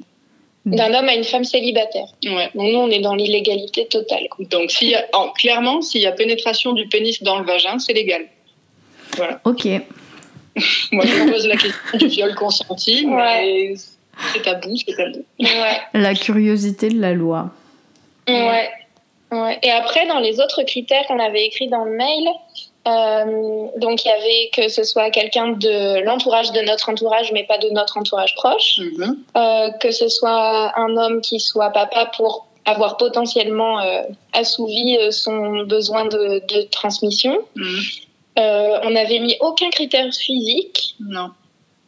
[0.66, 2.06] D'un homme à une femme célibataire.
[2.24, 2.50] Ouais.
[2.54, 4.26] Donc nous, on est dans l'illégalité totale.
[4.38, 5.04] Donc s'il y a,
[5.36, 8.26] clairement, s'il y a pénétration du pénis dans le vagin, c'est légal.
[9.16, 9.40] Voilà.
[9.44, 9.66] Ok.
[10.92, 13.74] Moi, je me pose la question du viol consenti, mais
[14.32, 15.24] c'est tabou, c'est tabou.
[15.38, 15.80] Ouais.
[15.92, 17.50] La curiosité de la loi.
[18.26, 18.70] Ouais.
[19.32, 19.58] ouais.
[19.62, 22.28] Et après, dans les autres critères qu'on avait écrits dans le mail,
[22.86, 27.44] euh, donc il y avait que ce soit quelqu'un de l'entourage de notre entourage, mais
[27.44, 29.16] pas de notre entourage proche, mhm.
[29.36, 35.64] euh, que ce soit un homme qui soit papa pour avoir potentiellement euh, assouvi son
[35.64, 37.38] besoin de, de transmission.
[37.56, 37.80] Mhm.
[38.36, 40.96] On n'avait mis aucun critère physique.
[41.00, 41.30] Non.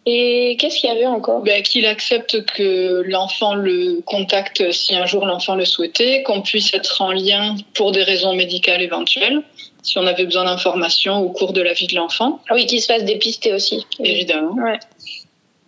[0.08, 1.42] Et qu'est-ce qu'il y avait encore?
[1.42, 6.72] Ben, Qu'il accepte que l'enfant le contacte si un jour l'enfant le souhaitait, qu'on puisse
[6.74, 9.42] être en lien pour des raisons médicales éventuelles,
[9.82, 12.40] si on avait besoin d'informations au cours de la vie de l'enfant.
[12.48, 13.84] Ah oui, qu'il se fasse dépister aussi.
[13.98, 14.54] Évidemment.
[14.54, 14.78] Ouais.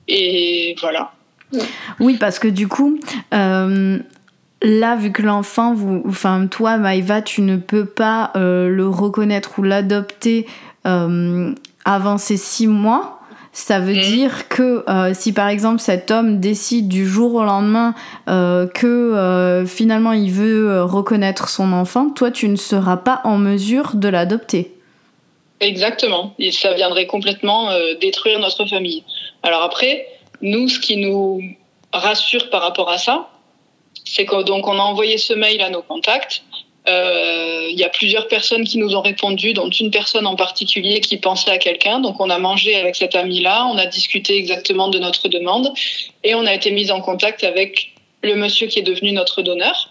[0.07, 1.12] Et voilà.
[1.98, 3.01] Oui, parce que du coup,
[3.35, 3.98] euh,
[4.62, 9.59] là, vu que l'enfant, vous, enfin toi, Maïva, tu ne peux pas euh, le reconnaître
[9.59, 10.46] ou l'adopter
[10.87, 11.53] euh,
[11.85, 13.17] avant ces six mois.
[13.52, 17.94] Ça veut dire que euh, si par exemple cet homme décide du jour au lendemain
[18.28, 23.38] euh, que euh, finalement il veut reconnaître son enfant, toi tu ne seras pas en
[23.38, 24.72] mesure de l'adopter.
[25.61, 26.34] Exactement.
[26.38, 29.02] Et ça viendrait complètement détruire notre famille.
[29.42, 30.06] Alors après,
[30.40, 31.42] nous, ce qui nous
[31.92, 33.28] rassure par rapport à ça,
[34.04, 36.42] c'est que donc on a envoyé ce mail à nos contacts
[36.88, 41.18] il y a plusieurs personnes qui nous ont répondu, dont une personne en particulier qui
[41.18, 42.01] pensait à quelqu'un.
[42.01, 45.72] Donc on a mangé avec cet ami-là, on a discuté exactement de notre demande
[46.24, 49.90] et on a été mis en contact avec le monsieur qui est devenu notre donneur.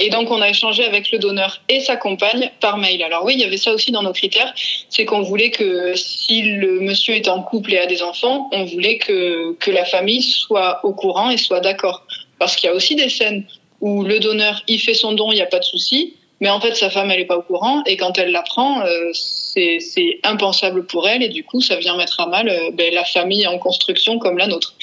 [0.00, 3.02] Et donc, on a échangé avec le donneur et sa compagne par mail.
[3.02, 4.54] Alors oui, il y avait ça aussi dans nos critères,
[4.88, 8.64] c'est qu'on voulait que si le monsieur est en couple et a des enfants, on
[8.64, 12.06] voulait que, que la famille soit au courant et soit d'accord.
[12.38, 13.44] Parce qu'il y a aussi des scènes
[13.80, 16.60] où le donneur, il fait son don, il n'y a pas de souci, mais en
[16.60, 20.86] fait, sa femme, elle n'est pas au courant, et quand elle l'apprend, euh, c'est impensable
[20.86, 23.58] pour elle, et du coup, ça vient mettre à mal euh, ben, la famille en
[23.58, 24.74] construction comme la nôtre.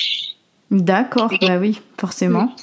[0.71, 2.53] D'accord, bah oui, forcément.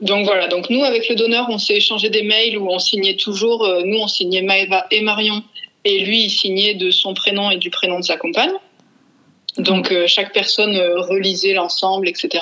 [0.00, 3.16] Donc voilà, donc nous, avec le donneur, on s'est échangé des mails où on signait
[3.16, 5.42] toujours, euh, nous, on signait Maëva et Marion,
[5.84, 8.52] et lui, il signait de son prénom et du prénom de sa compagne.
[9.56, 12.38] Donc chaque personne relisait l'ensemble, etc.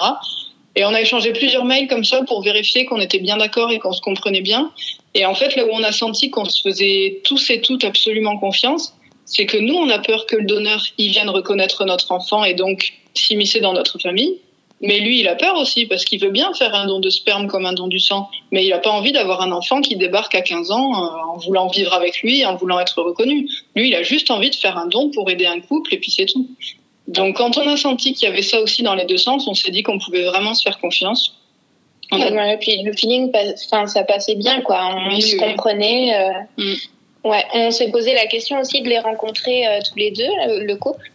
[0.78, 3.80] Et on a échangé plusieurs mails comme ça pour vérifier qu'on était bien d'accord et
[3.80, 4.70] qu'on se comprenait bien.
[5.14, 8.38] Et en fait, là où on a senti qu'on se faisait tous et toutes absolument
[8.38, 12.44] confiance, c'est que nous, on a peur que le donneur, il vienne reconnaître notre enfant
[12.44, 14.38] et donc s'immiscer dans notre famille.
[14.80, 17.48] Mais lui, il a peur aussi parce qu'il veut bien faire un don de sperme
[17.48, 20.36] comme un don du sang, mais il n'a pas envie d'avoir un enfant qui débarque
[20.36, 23.48] à 15 ans euh, en voulant vivre avec lui, en voulant être reconnu.
[23.74, 26.12] Lui, il a juste envie de faire un don pour aider un couple et puis
[26.12, 26.48] c'est tout.
[27.08, 29.54] Donc quand on a senti qu'il y avait ça aussi dans les deux sens, on
[29.54, 31.34] s'est dit qu'on pouvait vraiment se faire confiance.
[32.10, 32.56] On a...
[32.56, 34.80] puis le feeling, enfin, ça passait bien, quoi.
[35.10, 36.14] On se comprenait.
[36.14, 36.32] Euh...
[36.56, 36.74] Mm.
[37.24, 40.30] Ouais, on s'est posé la question aussi de les rencontrer euh, tous les deux,
[40.64, 41.10] le couple.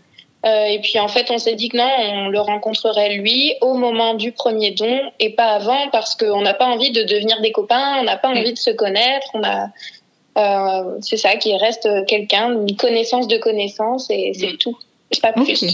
[0.45, 1.89] Euh, et puis en fait, on s'est dit que non,
[2.25, 6.53] on le rencontrerait lui au moment du premier don et pas avant parce qu'on n'a
[6.53, 8.38] pas envie de devenir des copains, on n'a pas mm.
[8.38, 9.69] envie de se connaître, on a
[10.36, 14.58] euh, c'est ça qui reste quelqu'un, une connaissance de connaissance et c'est mm.
[14.58, 14.77] tout.
[15.21, 15.65] Pas plus.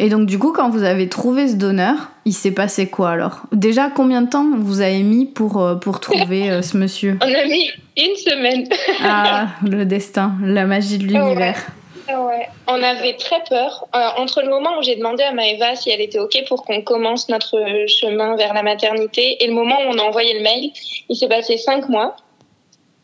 [0.00, 3.42] Et donc du coup, quand vous avez trouvé ce donneur, il s'est passé quoi alors
[3.52, 7.44] Déjà, combien de temps vous avez mis pour, euh, pour trouver ce monsieur On a
[7.44, 8.68] mis une semaine.
[9.02, 11.66] ah, le destin, la magie de l'univers.
[12.08, 12.48] Ouais.
[12.66, 13.86] On avait très peur.
[13.94, 16.82] Euh, entre le moment où j'ai demandé à Maëva si elle était OK pour qu'on
[16.82, 20.72] commence notre chemin vers la maternité et le moment où on a envoyé le mail,
[21.08, 22.16] il s'est passé cinq mois.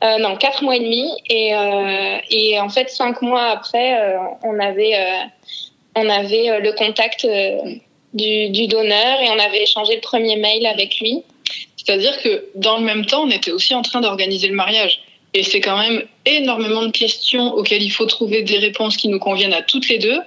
[0.05, 1.11] Euh, non, quatre mois et demi.
[1.31, 4.95] Et, euh, en fait, cinq mois après, euh, on avait,
[5.95, 7.27] on avait le contact
[8.13, 11.23] du donneur et on avait échangé le premier mail avec lui.
[11.77, 15.01] C'est-à-dire que dans le même temps, on était aussi en train d'organiser le mariage.
[15.37, 19.19] Et c'est quand même énormément de questions auxquelles il faut trouver des réponses qui nous
[19.19, 20.21] conviennent à toutes les deux.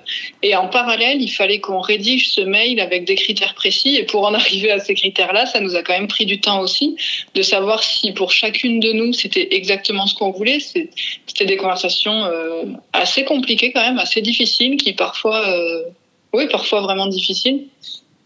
[0.44, 3.96] Et en parallèle, il fallait qu'on rédige ce mail avec des critères précis.
[3.96, 6.60] Et pour en arriver à ces critères-là, ça nous a quand même pris du temps
[6.60, 6.98] aussi
[7.36, 10.60] de savoir si pour chacune de nous, c'était exactement ce qu'on voulait.
[10.60, 15.84] C'était des conversations euh, assez compliquées quand même, assez difficiles, qui parfois, euh,
[16.34, 17.68] oui, parfois vraiment difficiles.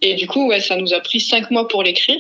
[0.01, 2.17] Et du coup, ouais, ça nous a pris cinq mois pour l'écrire.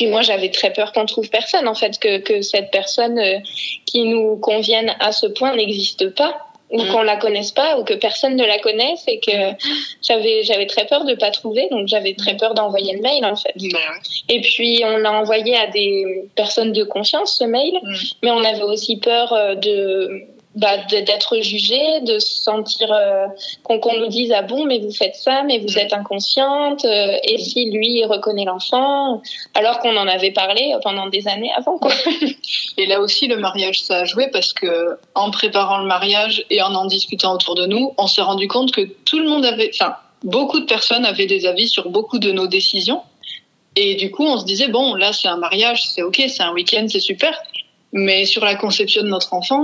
[0.00, 3.36] Puis moi, j'avais très peur qu'on trouve personne, en fait, que, que cette personne euh,
[3.84, 6.38] qui nous convienne à ce point n'existe pas
[6.70, 6.88] ou mm.
[6.88, 9.32] qu'on la connaisse pas ou que personne ne la connaisse et que
[10.00, 13.34] j'avais j'avais très peur de pas trouver donc j'avais très peur d'envoyer le mail en
[13.34, 13.52] fait
[14.28, 17.94] et puis on l'a envoyé à des personnes de confiance ce mail mm.
[18.22, 23.26] mais on avait aussi peur euh, de bah, d'être jugé, de se sentir euh,
[23.62, 27.38] qu'on nous dise ah bon mais vous faites ça mais vous êtes inconsciente euh, et
[27.38, 29.22] si lui reconnaît l'enfant
[29.54, 31.92] alors qu'on en avait parlé pendant des années avant quoi.
[32.78, 36.60] Et là aussi le mariage ça a joué parce que en préparant le mariage et
[36.62, 39.70] en en discutant autour de nous, on s'est rendu compte que tout le monde avait
[39.72, 43.02] enfin beaucoup de personnes avaient des avis sur beaucoup de nos décisions.
[43.76, 46.52] Et du coup on se disait bon là c'est un mariage, c'est OK, c'est un
[46.52, 47.40] week-end, c'est super.
[47.92, 49.62] Mais sur la conception de notre enfant,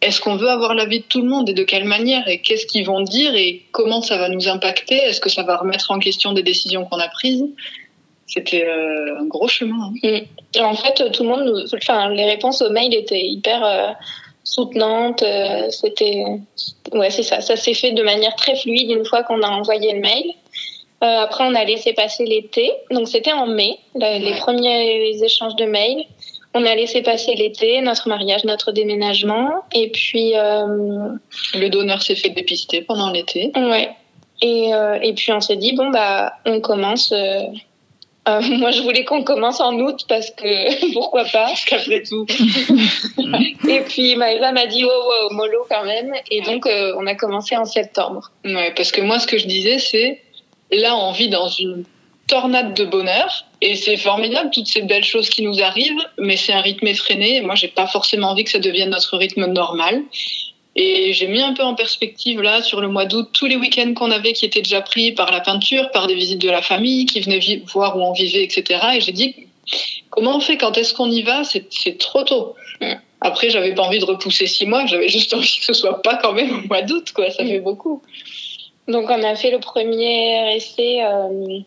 [0.00, 2.66] est-ce qu'on veut avoir l'avis de tout le monde et de quelle manière et qu'est-ce
[2.66, 4.96] qu'ils vont dire et comment ça va nous impacter?
[4.96, 7.44] Est-ce que ça va remettre en question des décisions qu'on a prises?
[8.26, 9.90] C'était euh, un gros chemin.
[10.04, 10.24] Hein.
[10.56, 10.60] Mm.
[10.62, 13.88] En fait, tout le monde, enfin, les réponses au mail étaient hyper euh,
[14.44, 15.22] soutenantes.
[15.22, 16.24] Euh, c'était,
[16.92, 17.40] ouais, c'est ça.
[17.40, 20.32] Ça s'est fait de manière très fluide une fois qu'on a envoyé le mail.
[21.00, 22.70] après, on a laissé passer l'été.
[22.92, 26.04] Donc, c'était en mai, les premiers échanges de mails.
[26.54, 29.64] On a laissé passer l'été, notre mariage, notre déménagement.
[29.72, 30.36] Et puis.
[30.36, 31.10] Euh,
[31.54, 33.52] le donneur s'est fait dépister pendant l'été.
[33.54, 33.90] Ouais.
[34.40, 37.12] Et, euh, et puis on s'est dit, bon, bah, on commence.
[37.12, 37.42] Euh,
[38.26, 42.26] moi, je voulais qu'on commence en août parce que pourquoi pas Parce qu'après tout.
[43.68, 46.14] et puis Maëva m'a dit, oh, oh, mollo quand même.
[46.30, 48.30] Et donc, on a commencé en septembre.
[48.44, 50.20] Ouais, parce que moi, ce que je disais, c'est
[50.72, 51.84] là, on vit dans une
[52.28, 53.44] tornade de bonheur.
[53.60, 57.40] Et c'est formidable, toutes ces belles choses qui nous arrivent, mais c'est un rythme effréné.
[57.40, 60.02] moi, j'ai pas forcément envie que ça devienne notre rythme normal.
[60.76, 63.94] Et j'ai mis un peu en perspective, là, sur le mois d'août, tous les week-ends
[63.94, 67.04] qu'on avait qui étaient déjà pris par la peinture, par des visites de la famille,
[67.06, 68.80] qui venaient voir où on vivait, etc.
[68.94, 69.34] Et j'ai dit,
[70.10, 70.56] comment on fait?
[70.56, 71.42] Quand est-ce qu'on y va?
[71.42, 72.54] C'est trop tôt.
[73.20, 76.14] Après, j'avais pas envie de repousser six mois, j'avais juste envie que ce soit pas
[76.14, 77.28] quand même au mois d'août, quoi.
[77.30, 78.00] Ça fait beaucoup.
[78.86, 81.02] Donc, on a fait le premier essai.
[81.02, 81.58] Euh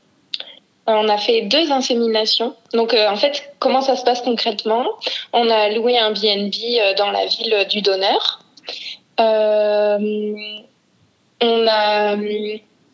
[0.88, 2.56] on a fait deux inséminations.
[2.74, 4.86] Donc, euh, en fait, comment ça se passe concrètement?
[5.34, 8.44] On a loué un BNB euh, dans la ville du donneur.
[9.20, 10.36] Euh,
[11.42, 12.18] on a.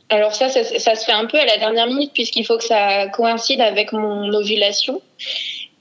[0.09, 3.07] Alors, ça, ça, se fait un peu à la dernière minute, puisqu'il faut que ça
[3.07, 5.01] coïncide avec mon ovulation.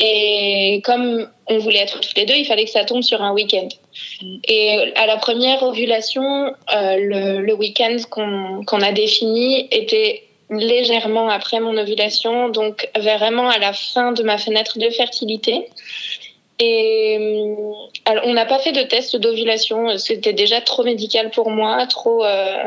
[0.01, 3.33] Et comme on voulait être tous les deux, il fallait que ça tombe sur un
[3.33, 3.69] week-end.
[4.47, 12.49] Et à la première ovulation, le, week-end qu'on a défini était légèrement après mon ovulation,
[12.49, 15.69] donc vraiment à la fin de ma fenêtre de fertilité.
[16.59, 17.55] Et euh,
[18.07, 22.25] alors, on n'a pas fait de test d'ovulation, c'était déjà trop médical pour moi, trop,
[22.25, 22.63] euh,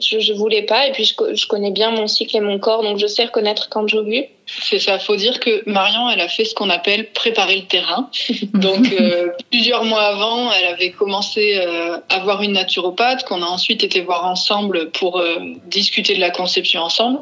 [0.00, 0.86] je, je voulais pas.
[0.86, 3.68] Et puis je, je, connais bien mon cycle et mon corps, donc je sais reconnaître
[3.70, 4.26] quand j'ovule.
[4.46, 4.98] C'est ça.
[4.98, 8.10] Faut dire que Marion, elle a fait ce qu'on appelle préparer le terrain.
[8.54, 13.46] Donc, euh, plusieurs mois avant, elle avait commencé euh, à voir une naturopathe qu'on a
[13.46, 17.20] ensuite été voir ensemble pour euh, discuter de la conception ensemble.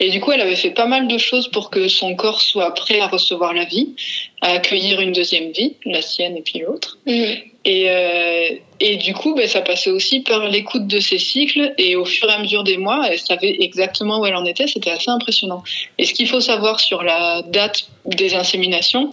[0.00, 2.72] Et du coup, elle avait fait pas mal de choses pour que son corps soit
[2.74, 3.94] prêt à recevoir la vie,
[4.40, 6.98] à accueillir une deuxième vie, la sienne et puis l'autre.
[7.06, 7.51] Mhm.
[7.64, 11.74] Et, euh, et du coup, ben, ça passait aussi par l'écoute de ses cycles.
[11.78, 14.66] Et au fur et à mesure des mois, elle savait exactement où elle en était.
[14.66, 15.62] C'était assez impressionnant.
[15.98, 19.12] Et ce qu'il faut savoir sur la date des inséminations,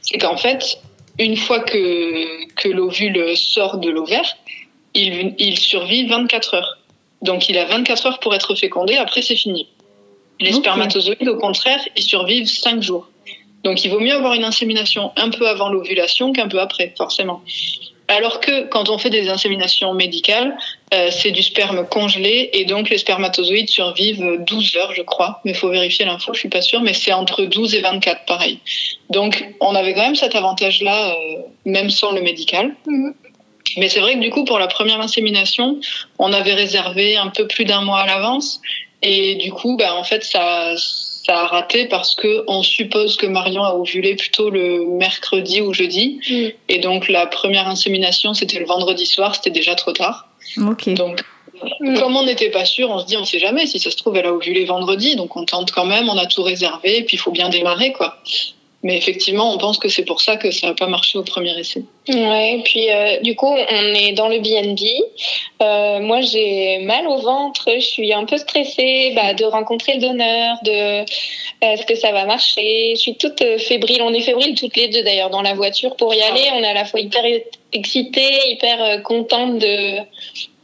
[0.00, 0.78] c'est qu'en fait,
[1.18, 4.36] une fois que, que l'ovule sort de l'ovaire,
[4.94, 6.78] il, il survit 24 heures.
[7.22, 9.68] Donc il a 24 heures pour être fécondé, après c'est fini.
[10.40, 13.08] Les spermatozoïdes, au contraire, ils survivent 5 jours.
[13.64, 17.42] Donc il vaut mieux avoir une insémination un peu avant l'ovulation qu'un peu après, forcément.
[18.06, 20.56] Alors que quand on fait des inséminations médicales,
[20.92, 25.40] euh, c'est du sperme congelé et donc les spermatozoïdes survivent 12 heures, je crois.
[25.44, 28.26] Mais il faut vérifier l'info, je suis pas sûre, mais c'est entre 12 et 24,
[28.26, 28.58] pareil.
[29.08, 32.74] Donc on avait quand même cet avantage-là, euh, même sans le médical.
[32.86, 33.14] Mhm.
[33.78, 35.80] Mais c'est vrai que du coup, pour la première insémination,
[36.18, 38.60] on avait réservé un peu plus d'un mois à l'avance.
[39.02, 40.74] Et du coup, bah, en fait, ça,
[41.26, 45.72] ça a raté parce que on suppose que Marion a ovulé plutôt le mercredi ou
[45.72, 46.20] jeudi.
[46.30, 46.52] Mhm.
[46.68, 50.28] Et donc, la première insémination, c'était le vendredi soir, c'était déjà trop tard.
[50.58, 50.92] Ok.
[50.94, 51.24] Donc,
[51.80, 51.98] Mhm.
[51.98, 53.66] comme on n'était pas sûr, on se dit, on sait jamais.
[53.66, 55.16] Si ça se trouve, elle a ovulé vendredi.
[55.16, 56.98] Donc, on tente quand même, on a tout réservé.
[56.98, 58.18] Et puis, il faut bien démarrer, quoi.
[58.82, 61.58] Mais effectivement, on pense que c'est pour ça que ça n'a pas marché au premier
[61.58, 61.84] essai.
[62.06, 64.78] Ouais, et puis euh, du coup, on est dans le BNB.
[65.62, 70.00] Euh, moi, j'ai mal au ventre, je suis un peu stressée bah, de rencontrer le
[70.00, 71.04] donneur, de
[71.62, 72.92] est-ce que ça va marcher?
[72.94, 74.02] Je suis toute euh, fébrile.
[74.02, 76.42] On est fébrile toutes les deux d'ailleurs dans la voiture pour y aller.
[76.52, 77.24] On est à la fois hyper
[77.72, 80.00] excitée, hyper contente de.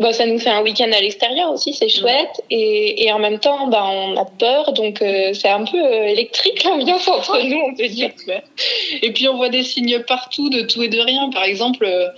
[0.00, 2.40] Bon, ça nous fait un week-end à l'extérieur aussi, c'est chouette.
[2.48, 6.64] Et, et en même temps, bah, on a peur, donc euh, c'est un peu électrique
[6.64, 8.10] l'ambiance entre nous, on peut dire.
[9.02, 11.29] Et puis on voit des signes partout de tout et de rien.
[11.30, 12.08] Par exemple, euh,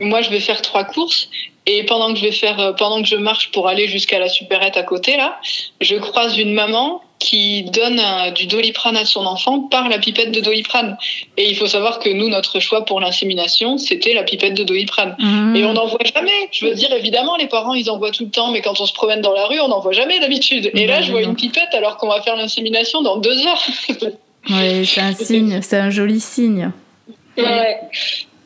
[0.00, 1.28] moi je vais faire trois courses
[1.66, 4.28] et pendant que je vais faire, euh, pendant que je marche pour aller jusqu'à la
[4.28, 5.38] supérette à côté là,
[5.80, 10.30] je croise une maman qui donne euh, du doliprane à son enfant par la pipette
[10.30, 10.96] de doliprane.
[11.36, 15.16] Et il faut savoir que nous, notre choix pour l'insémination, c'était la pipette de doliprane.
[15.18, 15.56] Mhm.
[15.56, 16.48] Et on n'en voit jamais.
[16.52, 18.86] Je veux dire, évidemment, les parents, ils en voient tout le temps, mais quand on
[18.86, 20.70] se promène dans la rue, on n'en voit jamais d'habitude.
[20.74, 23.64] Et là, je vois une pipette alors qu'on va faire l'insémination dans deux heures.
[24.50, 26.70] Ouais, c'est un signe, c'est un joli signe.
[27.36, 27.80] Ouais.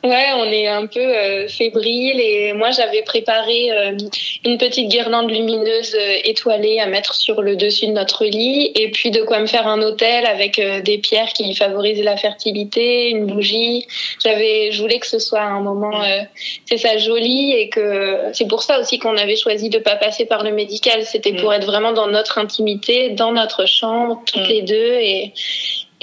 [0.05, 3.97] Ouais, on est un peu euh, fébrile et moi j'avais préparé euh,
[4.45, 8.91] une petite guirlande lumineuse euh, étoilée à mettre sur le dessus de notre lit et
[8.91, 13.11] puis de quoi me faire un hôtel avec euh, des pierres qui favorisent la fertilité,
[13.11, 13.87] une bougie.
[14.25, 16.23] J'avais, je voulais que ce soit un moment, euh,
[16.67, 20.27] c'est ça joli et que c'est pour ça aussi qu'on avait choisi de pas passer
[20.27, 21.05] par le médical.
[21.05, 24.51] C'était pour être vraiment dans notre intimité, dans notre chambre, toutes Mm.
[24.51, 25.33] les deux et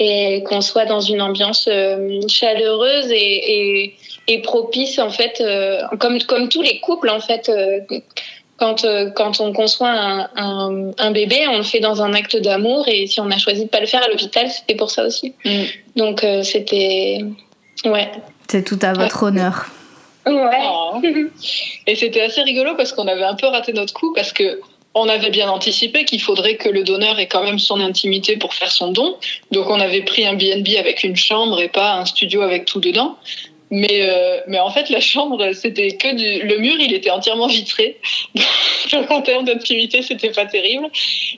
[0.02, 3.16] et qu'on soit dans une ambiance euh, chaleureuse et,
[3.84, 3.96] et,
[4.28, 7.80] et propice en fait euh, comme comme tous les couples en fait euh,
[8.58, 12.36] quand euh, quand on conçoit un, un, un bébé on le fait dans un acte
[12.36, 15.04] d'amour et si on a choisi de pas le faire à l'hôpital c'était pour ça
[15.06, 15.50] aussi Mm.
[15.96, 17.18] donc euh, c'était
[17.84, 18.10] ouais
[18.50, 19.66] C'est tout à votre honneur.
[20.26, 21.00] ouais Oh.
[21.86, 24.60] Et c'était assez rigolo parce qu'on avait un peu raté notre coup parce que
[24.94, 28.54] on avait bien anticipé qu'il faudrait que le donneur ait quand même son intimité pour
[28.54, 29.16] faire son don.
[29.52, 32.80] Donc on avait pris un B&B avec une chambre et pas un studio avec tout
[32.80, 33.16] dedans.
[33.72, 36.44] Mais, euh, mais en fait, la chambre, c'était que du...
[36.44, 38.00] Le mur, il était entièrement vitré.
[38.92, 40.88] Donc en termes d'intimité, c'était pas terrible.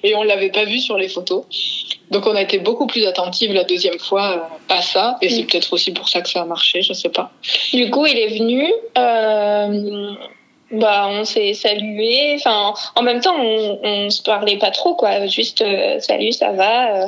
[0.02, 1.44] Et on l'avait pas vu sur les photos.
[2.10, 5.18] Donc on a été beaucoup plus attentive la deuxième fois euh, à ça.
[5.20, 7.32] Et c'est peut-être aussi pour ça que ça a marché, je sais pas.
[7.74, 8.72] Du coup, il est venu.
[8.96, 10.14] Euh,
[10.72, 12.34] bah, on s'est salué.
[12.36, 15.26] Enfin, en même temps, on, on se parlait pas trop, quoi.
[15.26, 16.96] Juste, euh, salut, ça va.
[16.96, 17.06] Euh,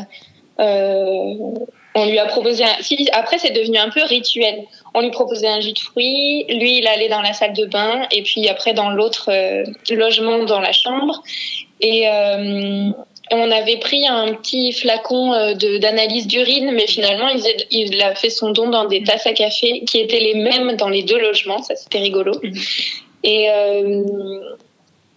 [0.60, 1.34] euh,
[1.96, 2.64] on lui a proposé.
[2.64, 2.76] Un...
[3.12, 4.64] Après, c'est devenu un peu rituel.
[4.94, 6.44] On lui proposait un jus de fruits.
[6.48, 9.30] Lui, il allait dans la salle de bain, et puis après dans l'autre
[9.90, 11.22] logement, dans la chambre.
[11.80, 12.06] Et
[13.30, 18.50] on avait pris un petit flacon d'analyse d'urine, mais finalement, il, il a fait son
[18.50, 21.62] don dans des tasses à café qui étaient les mêmes dans les deux logements.
[21.62, 22.32] Ça, c'était rigolo.
[23.24, 24.04] Et, euh,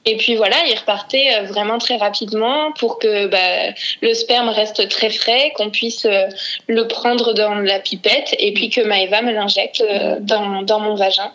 [0.06, 4.88] et puis voilà, il repartait euh, vraiment très rapidement pour que bah, le sperme reste
[4.89, 6.28] très frais, qu'on puisse euh,
[6.67, 9.84] le prendre dans la pipette et puis que Maëva me l'injecte
[10.22, 11.32] dans, dans mon vagin.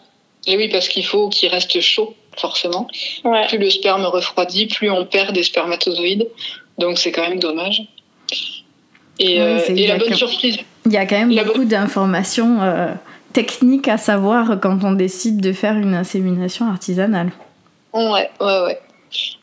[0.47, 2.89] Et oui, parce qu'il faut qu'il reste chaud, forcément.
[3.25, 3.47] Ouais.
[3.47, 6.27] Plus le sperme refroidit, plus on perd des spermatozoïdes.
[6.79, 7.83] Donc c'est quand même dommage.
[9.19, 10.59] Et, Oui, euh, et la bonne surprise.
[10.87, 12.89] Il y a quand même La beaucoup d'informations euh,
[13.33, 17.31] techniques à savoir quand on décide de faire une insémination artisanale.
[17.93, 18.79] Ouais, ouais, ouais.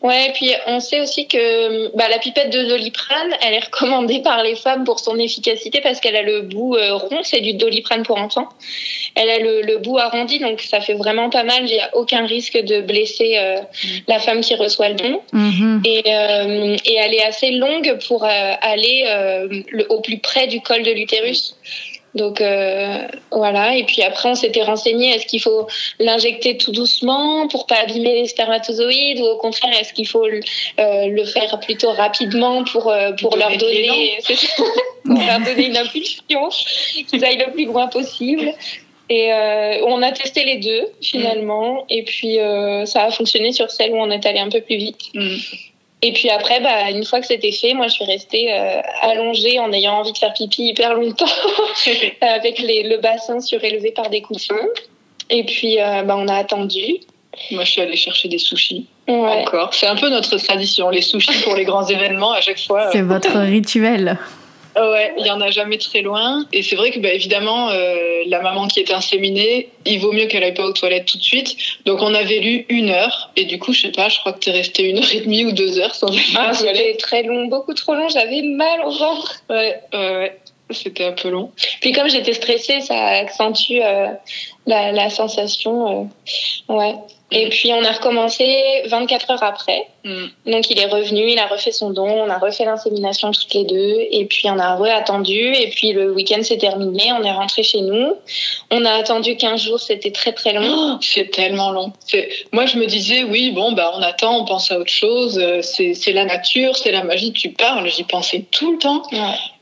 [0.02, 4.22] Ouais, et puis on sait aussi que bah, la pipette de doliprane, elle est recommandée
[4.22, 7.54] par les femmes pour son efficacité parce qu'elle a le bout euh, rond, c'est du
[7.54, 8.50] doliprane pour enfants.
[9.16, 11.60] Elle a le, bout arrondi, donc ça fait vraiment pas mal.
[11.62, 13.58] Il n'y a aucun risque de blesser euh,
[14.08, 15.22] la femme qui reçoit le don.
[15.34, 15.82] Mm-hmm.
[15.86, 19.06] et, euh, et, elle est assez longue pour aller
[19.72, 21.56] le, au plus près du col de l'utérus.
[22.20, 25.68] Donc euh, voilà, et puis après on s'était renseigné, est-ce qu'il faut
[26.00, 30.42] l'injecter tout doucement pour pas abîmer les spermatozoïdes ou au contraire est-ce qu'il faut le,
[30.80, 34.20] euh, faire plutôt rapidement pour, euh, pour, leur donner,
[35.06, 36.50] pour leur donner une impulsion,
[37.08, 38.52] qu'ils aillent le plus loin possible.
[39.12, 39.32] Et
[39.88, 42.38] on a testé les deux finalement, et puis
[42.86, 45.02] ça a fonctionné sur celle où on est allé un peu plus vite.
[45.16, 45.38] Mm.
[46.02, 49.60] Et puis après, bah, une fois que c'était fait, moi, je suis restée euh, allongée
[49.60, 51.26] en ayant envie de faire pipi hyper longtemps,
[52.22, 54.56] avec les, le bassin surélevé par des coussins.
[55.30, 57.00] Et puis, euh, bah, on a attendu.
[57.52, 58.88] Moi, je suis allée chercher des sushis.
[59.08, 59.74] Encore.
[59.74, 62.92] C'est un peu notre tradition, les sushis pour les grands événements à chaque fois.
[62.92, 64.18] C'est votre rituel.
[64.76, 66.46] Ah ouais, il y en a jamais très loin.
[66.54, 70.28] Et c'est vrai que bah, évidemment, euh, la maman qui était inséminée, il vaut mieux
[70.28, 71.56] qu'elle aille pas aux toilettes tout de suite.
[71.86, 73.32] Donc on avait lu une heure.
[73.36, 75.22] Et du coup, je sais pas, je crois que tu es resté une heure et
[75.22, 78.08] demie ou deux heures sans aller ah, C'était très long, beaucoup trop long.
[78.10, 79.42] J'avais mal au ventre.
[79.50, 80.38] Ouais, ouais.
[80.72, 81.52] C'était un peu long.
[81.82, 84.10] Puis comme j'étais stressée, ça accentue euh,
[84.68, 86.10] la, la, sensation.
[86.70, 86.94] Euh, ouais.
[87.32, 89.88] Et puis on a recommencé 24 heures après.
[90.04, 90.52] Mm.
[90.52, 93.66] Donc il est revenu, il a refait son don, on a refait l'insémination toutes les
[93.66, 97.64] deux, et puis on a re-attendu, et puis le week-end s'est terminé, on est rentré
[97.64, 98.14] chez nous.
[98.72, 100.96] On a attendu 15 jours, c'était très très long.
[100.96, 101.92] Oh, c'est tellement long.
[102.52, 105.62] Moi je me disais, oui, bon, bah on attend, on pense à autre chose, euh,
[105.62, 109.04] c'est la nature, c'est la magie, tu parles, j'y pensais tout le temps,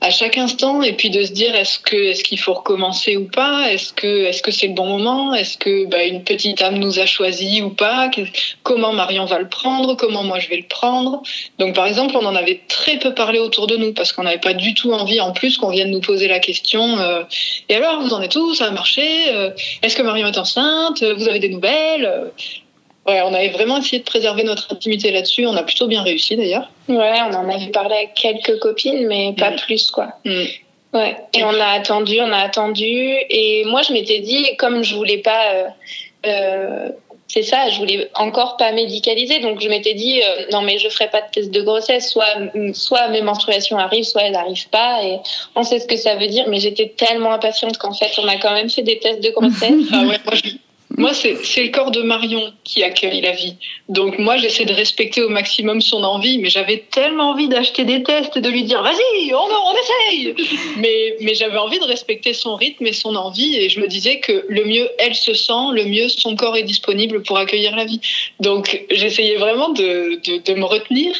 [0.02, 3.26] à chaque instant, et puis de se dire, est-ce que est-ce qu'il faut recommencer ou
[3.26, 6.78] pas, est-ce que est-ce que c'est le bon moment, est-ce que bah, une petite âme
[6.78, 8.10] nous a choisi ou pas,
[8.64, 11.24] comment Marion va le prendre, comment moi je vais le prendre.
[11.58, 14.38] Donc par exemple, on en avait très peu parlé autour de nous parce qu'on n'avait
[14.38, 17.24] pas du tout envie en plus qu'on vienne nous poser la question euh,
[17.70, 18.54] et alors vous en êtes où?
[18.54, 19.50] Ça a marché euh,
[19.82, 21.04] Est-ce que Marion est enceinte?
[21.04, 22.32] Vous avez des nouvelles?
[23.08, 25.46] Ouais, on avait vraiment essayé de préserver notre intimité là-dessus.
[25.46, 26.70] On a plutôt bien réussi d'ailleurs.
[26.90, 29.56] Ouais, on en avait parlé avec quelques copines, mais pas mm.
[29.56, 30.10] plus quoi.
[30.26, 30.44] Mm.
[30.94, 31.16] Ouais.
[31.34, 32.86] Et on a attendu, on a attendu.
[33.30, 35.70] Et moi, je m'étais dit, comme je voulais pas
[36.26, 36.90] euh,
[37.28, 40.88] c'est ça, je voulais encore pas médicaliser, donc je m'étais dit euh, non mais je
[40.90, 42.26] ferai pas de test de grossesse, soit
[42.74, 45.20] soit mes menstruations arrivent, soit elles n'arrivent pas, et
[45.56, 48.38] on sait ce que ça veut dire, mais j'étais tellement impatiente qu'en fait on a
[48.38, 49.74] quand même fait des tests de grossesse.
[49.94, 50.04] ah
[50.98, 53.54] moi, c'est le corps de Marion qui accueille la vie.
[53.88, 58.02] Donc moi, j'essaie de respecter au maximum son envie, mais j'avais tellement envie d'acheter des
[58.02, 60.36] tests et de lui dire vas-y, on, on essaye.
[60.78, 64.20] Mais, mais j'avais envie de respecter son rythme et son envie, et je me disais
[64.20, 67.86] que le mieux elle se sent, le mieux son corps est disponible pour accueillir la
[67.86, 68.02] vie.
[68.40, 71.16] Donc j'essayais vraiment de, de, de, me retenir,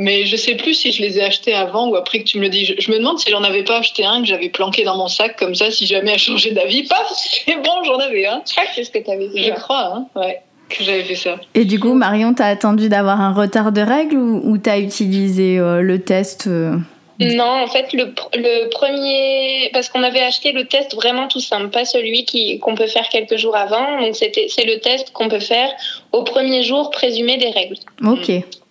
[0.00, 2.44] mais je sais plus si je les ai achetés avant ou après que tu me
[2.44, 2.64] le dis.
[2.64, 5.36] Je, me demande si j'en avais pas acheté un que j'avais planqué dans mon sac
[5.38, 8.40] comme ça, si jamais elle changeait d'avis, paf, c'est bon, j'en avais un.
[8.46, 10.40] C'est ce que tu je crois, hein ouais,
[10.70, 11.36] que j'avais fait ça.
[11.54, 15.58] Et du coup, Marion, t'as attendu d'avoir un retard de règles ou, ou t'as utilisé
[15.58, 16.76] euh, le test euh?
[17.20, 21.68] Non, en fait, le, le premier, parce qu'on avait acheté le test vraiment tout simple,
[21.68, 24.00] pas celui qui qu'on peut faire quelques jours avant.
[24.00, 25.68] Donc c'était, c'est le test qu'on peut faire
[26.12, 27.76] au premier jour présumé des règles.
[28.02, 28.30] Ok.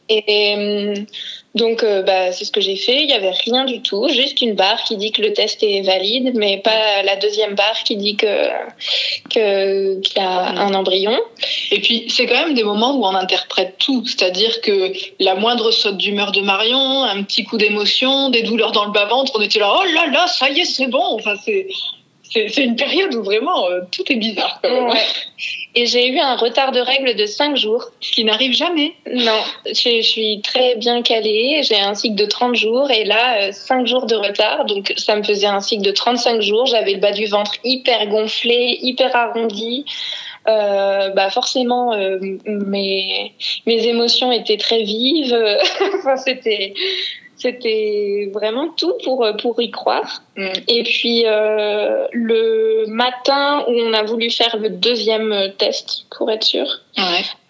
[0.10, 1.06] Et, hum,
[1.56, 3.02] donc, euh, bah, c'est ce que j'ai fait.
[3.02, 5.82] Il n'y avait rien du tout, juste une barre qui dit que le test est
[5.82, 8.28] valide, mais pas la deuxième barre qui dit que
[9.30, 11.18] qu'il y a un embryon.
[11.72, 15.72] Et puis, c'est quand même des moments où on interprète tout, c'est-à-dire que la moindre
[15.72, 19.60] saute d'humeur de Marion, un petit coup d'émotion, des douleurs dans le bas-ventre, on était
[19.60, 21.16] là, oh là là, ça y est, c'est bon.
[21.16, 21.68] Enfin, c'est
[22.32, 24.62] c'est une période où vraiment euh, tout est bizarre.
[25.76, 27.86] Et j'ai eu un retard de règles de 5 jours.
[28.02, 28.94] Ce qui n'arrive jamais.
[29.12, 31.62] Non, je, suis très bien calée.
[31.64, 34.66] J'ai un cycle de 30 jours et là, 5 euh, jours de retard.
[34.66, 36.66] Donc ça me faisait un cycle de 35 jours.
[36.66, 39.86] J'avais le bas du ventre hyper gonflé, hyper arrondi.
[40.48, 43.34] Euh, bah forcément euh, mes
[43.68, 45.38] mes émotions étaient très vives
[45.96, 46.74] enfin, c'était
[47.40, 50.22] c'était vraiment tout pour, pour y croire.
[50.36, 50.48] Mm.
[50.68, 56.44] Et puis euh, le matin où on a voulu faire le deuxième test pour être
[56.44, 56.68] sûr,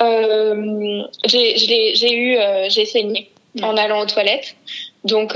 [0.01, 3.63] euh, j'ai eu euh, j'ai saigné mm.
[3.63, 4.55] en allant aux toilettes.
[5.03, 5.35] Donc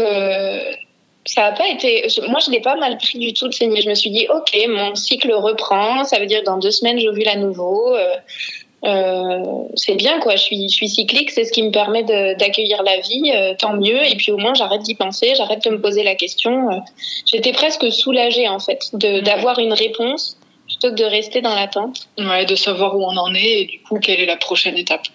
[1.26, 2.06] ça n'a pas été.
[2.28, 3.82] Moi, je l'ai pas mal pris du tout de saigner.
[3.82, 6.04] Je me suis dit, ok, mon cycle reprend.
[6.04, 7.96] Ça veut dire dans deux semaines, j'ovule à nouveau.
[8.86, 9.44] Euh,
[9.76, 10.36] c'est bien quoi.
[10.36, 13.74] Je suis, je suis cyclique, c'est ce qui me permet d'accueillir la vie, euh, tant
[13.74, 14.06] mieux.
[14.06, 16.70] Et puis au moins j'arrête d'y penser, j'arrête de me poser la question.
[16.70, 16.80] Euh,
[17.26, 22.08] j'étais presque soulagée en fait d'avoir une réponse plutôt que de rester dans l'attente.
[22.18, 25.08] Ouais, de savoir où on en est et du coup quelle est la prochaine étape.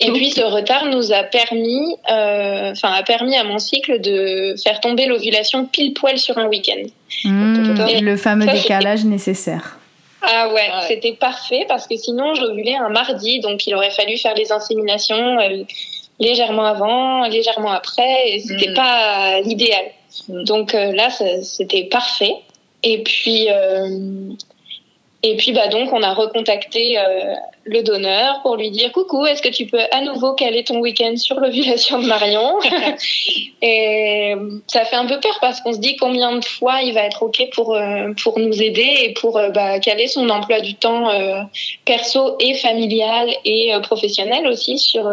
[0.00, 4.56] Et puis ce retard nous a permis, euh, enfin a permis à mon cycle de
[4.62, 6.82] faire tomber l'ovulation pile poil sur un week-end.
[7.24, 9.78] Mmh, le fameux décalage nécessaire.
[10.22, 14.34] Ah ouais, c'était parfait parce que sinon j'ovulais un mardi, donc il aurait fallu faire
[14.34, 15.64] les inséminations euh,
[16.20, 18.74] légèrement avant, légèrement après, et c'était mmh.
[18.74, 19.84] pas l'idéal.
[20.28, 20.44] Mmh.
[20.44, 22.34] Donc euh, là, c'était parfait.
[22.84, 23.48] Et puis,
[25.24, 29.40] et puis bah donc on a recontacté euh, le donneur pour lui dire coucou, est-ce
[29.40, 32.58] que tu peux à nouveau caler ton week-end sur l'ovulation de Marion
[33.62, 34.34] Et
[34.66, 37.22] ça fait un peu peur parce qu'on se dit combien de fois il va être
[37.22, 41.08] ok pour euh, pour nous aider et pour euh, bah, caler son emploi du temps
[41.84, 45.08] perso et familial et professionnel aussi sur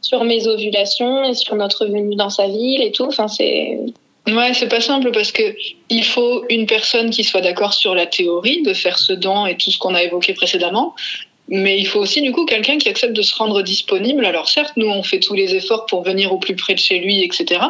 [0.00, 3.06] sur mes ovulations et sur notre venue dans sa ville et tout.
[3.06, 3.80] Enfin c'est
[4.26, 5.54] Ouais, c'est pas simple parce que
[5.90, 9.56] il faut une personne qui soit d'accord sur la théorie de faire ce don et
[9.56, 10.94] tout ce qu'on a évoqué précédemment.
[11.48, 14.24] Mais il faut aussi du coup quelqu'un qui accepte de se rendre disponible.
[14.24, 17.00] Alors certes, nous on fait tous les efforts pour venir au plus près de chez
[17.00, 17.60] lui, etc.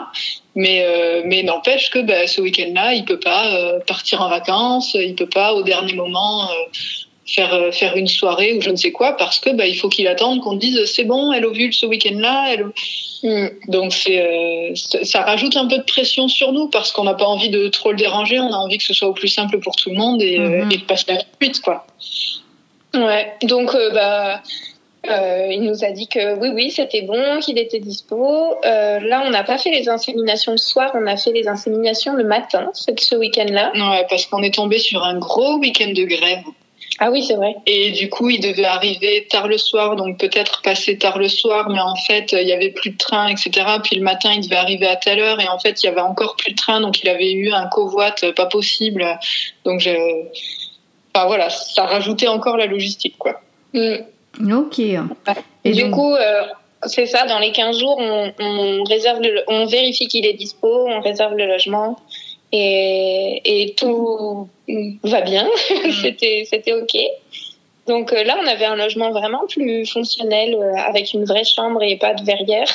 [0.55, 4.95] Mais euh, mais n'empêche que bah, ce week-end-là, il peut pas euh, partir en vacances,
[4.95, 6.55] il peut pas au dernier moment euh,
[7.27, 9.89] faire euh, faire une soirée ou je ne sais quoi parce que bah, il faut
[9.89, 12.53] qu'il attende qu'on dise c'est bon, elle ovule ce week-end-là.
[12.53, 12.67] Elle...
[13.23, 13.49] Mm.
[13.69, 17.25] Donc c'est euh, ça rajoute un peu de pression sur nous parce qu'on n'a pas
[17.25, 19.77] envie de trop le déranger, on a envie que ce soit au plus simple pour
[19.77, 20.81] tout le monde et, euh, mm-hmm.
[20.81, 21.87] de passer la suite quoi.
[22.95, 24.41] Ouais, donc bah
[25.51, 28.57] il nous a dit que oui, oui, c'était bon, qu'il était dispo.
[28.63, 32.25] là, on n'a pas fait les inséminations le soir, on a fait les inséminations le
[32.25, 33.73] matin, ce week-end-là.
[33.75, 36.45] Ouais, parce qu'on est tombé sur un gros week-end de grève.
[37.01, 37.57] Ah oui, c'est vrai.
[37.67, 41.69] Et du coup, il devait arriver tard le soir, donc peut-être passer tard le soir,
[41.69, 43.51] mais en fait, il y avait plus de train, etc.
[43.83, 46.01] Puis le matin, il devait arriver à telle heure, et en fait, il y avait
[46.01, 49.05] encore plus de train, donc il avait eu un covoit pas possible.
[49.65, 49.91] Donc, je...
[51.13, 53.41] enfin voilà, ça rajoutait encore la logistique, quoi.
[53.73, 53.97] Mm.
[54.53, 54.79] Ok.
[55.65, 56.43] Et du coup, euh,
[56.87, 61.01] c'est ça, dans les 15 jours, on, on réserve on vérifie qu'il est dispo, on
[61.01, 61.99] réserve le logement
[62.57, 64.49] et, et tout
[65.03, 65.49] va bien.
[65.85, 65.91] Mm.
[65.91, 66.97] c'était, c'était OK.
[67.87, 71.83] Donc euh, là, on avait un logement vraiment plus fonctionnel, euh, avec une vraie chambre
[71.83, 72.67] et pas de verrière.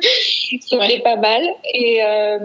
[0.60, 1.42] C'était pas mal.
[1.72, 2.38] Et, euh,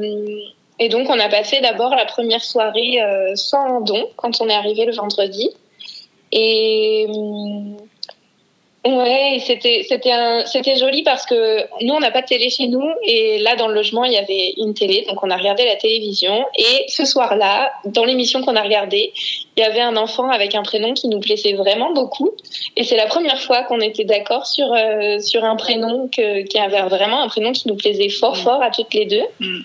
[0.80, 3.00] et donc, on a passé d'abord la première soirée
[3.36, 5.50] sans don quand on est arrivé le vendredi.
[6.32, 7.08] Et
[8.86, 10.12] Ouais, c'était c'était
[10.46, 13.70] c'était joli parce que nous on n'a pas de télé chez nous et là dans
[13.70, 17.06] le logement il y avait une télé donc on a regardé la télévision et ce
[17.06, 19.14] soir-là dans l'émission qu'on a regardée
[19.56, 22.32] il y avait un enfant avec un prénom qui nous plaisait vraiment beaucoup
[22.76, 26.60] et c'est la première fois qu'on était d'accord sur euh, sur un prénom que, qui
[26.60, 29.24] avait vraiment un prénom qui nous plaisait fort fort à toutes les deux.
[29.40, 29.62] Mm.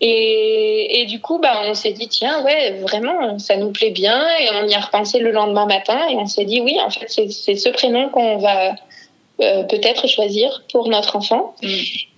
[0.00, 4.24] Et, et, du coup, bah, on s'est dit, tiens, ouais, vraiment, ça nous plaît bien.
[4.40, 5.98] Et on y a repensé le lendemain matin.
[6.10, 8.74] Et on s'est dit, oui, en fait, c'est ce prénom qu'on va
[9.40, 11.54] euh, peut-être choisir pour notre enfant.
[11.62, 11.68] Mm.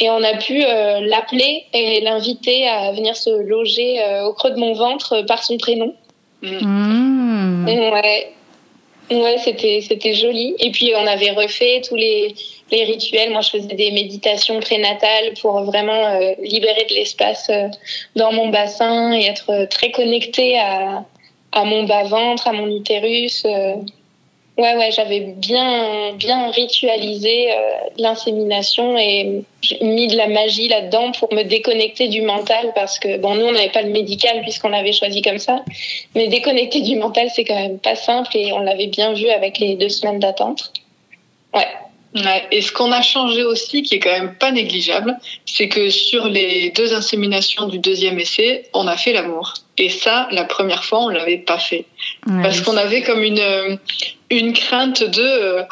[0.00, 4.50] Et on a pu euh, l'appeler et l'inviter à venir se loger euh, au creux
[4.50, 5.94] de mon ventre par son prénom.
[6.42, 7.66] Mm.
[7.66, 8.32] Ouais.
[9.10, 10.54] Ouais, c'était c'était joli.
[10.60, 12.34] Et puis on avait refait tous les
[12.70, 13.30] les rituels.
[13.30, 17.66] Moi, je faisais des méditations prénatales pour vraiment euh, libérer de l'espace euh,
[18.14, 21.04] dans mon bassin et être très connectée à
[21.52, 23.44] à mon bas ventre, à mon utérus.
[23.44, 23.74] Euh.
[24.60, 27.48] Ouais, ouais, j'avais bien, bien ritualisé
[27.96, 29.42] l'insémination et
[29.80, 33.52] mis de la magie là-dedans pour me déconnecter du mental parce que, bon, nous, on
[33.52, 35.64] n'avait pas le médical puisqu'on l'avait choisi comme ça.
[36.14, 39.58] Mais déconnecter du mental, c'est quand même pas simple et on l'avait bien vu avec
[39.58, 40.74] les deux semaines d'attente.
[41.54, 41.66] Ouais.
[42.14, 45.88] Ouais, et ce qu'on a changé aussi, qui est quand même pas négligeable, c'est que
[45.88, 49.54] sur les deux inséminations du deuxième essai, on a fait l'amour.
[49.78, 51.86] Et ça, la première fois, on l'avait pas fait.
[52.42, 53.78] Parce qu'on avait comme une,
[54.30, 55.62] une crainte de, euh,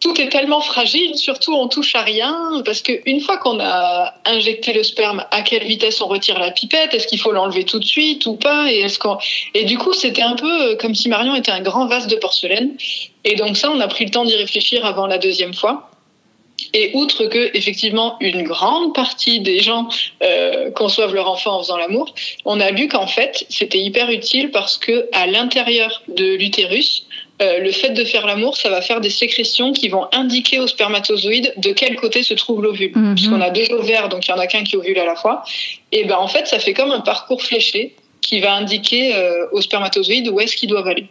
[0.00, 4.72] tout est tellement fragile, surtout on touche à rien, parce qu'une fois qu'on a injecté
[4.72, 6.94] le sperme, à quelle vitesse on retire la pipette?
[6.94, 8.70] Est-ce qu'il faut l'enlever tout de suite ou pas?
[8.70, 8.86] Et,
[9.54, 12.76] et du coup, c'était un peu comme si Marion était un grand vase de porcelaine.
[13.24, 15.90] Et donc ça, on a pris le temps d'y réfléchir avant la deuxième fois.
[16.74, 19.88] Et outre que, effectivement, une grande partie des gens
[20.22, 22.14] euh, conçoivent leur enfant en faisant l'amour,
[22.44, 27.06] on a lu qu'en fait, c'était hyper utile parce que à l'intérieur de l'utérus,
[27.40, 30.66] euh, le fait de faire l'amour, ça va faire des sécrétions qui vont indiquer aux
[30.66, 32.92] spermatozoïdes de quel côté se trouve l'ovule.
[32.94, 33.14] Mhm.
[33.14, 35.44] Puisqu'on a deux ovaires, donc il y en a qu'un qui ovule à la fois.
[35.92, 39.60] Et ben en fait, ça fait comme un parcours fléché qui va indiquer euh, aux
[39.60, 41.06] spermatozoïdes où est-ce qu'ils doivent aller.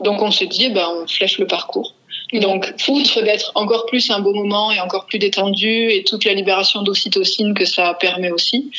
[0.00, 1.94] Donc on se dit, ben on flèche le parcours.
[2.40, 6.32] Donc, outre d'être encore plus un beau moment et encore plus détendu et toute la
[6.32, 8.70] libération d'ocytocine que ça permet aussi,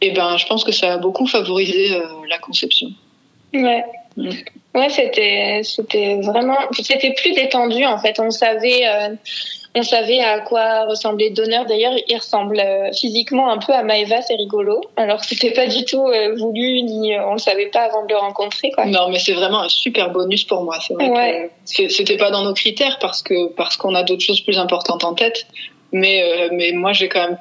[0.00, 2.88] et ben, je pense que ça a beaucoup favorisé euh, la conception.
[3.54, 3.82] Ouais.
[4.74, 8.20] Ouais, c'était c'était vraiment c'était plus détendu en fait.
[8.20, 9.14] On savait euh,
[9.74, 11.64] on savait à quoi ressemblait Donneur.
[11.64, 14.82] D'ailleurs, il ressemble euh, physiquement un peu à Maeva, c'est rigolo.
[14.96, 18.18] Alors c'était pas du tout euh, voulu ni on le savait pas avant de le
[18.18, 18.84] rencontrer quoi.
[18.84, 20.78] Non, mais c'est vraiment un super bonus pour moi.
[20.86, 21.50] C'est vrai ouais.
[21.76, 25.02] que c'était pas dans nos critères parce que parce qu'on a d'autres choses plus importantes
[25.02, 25.46] en tête.
[25.92, 27.38] Mais mais moi j'ai quand même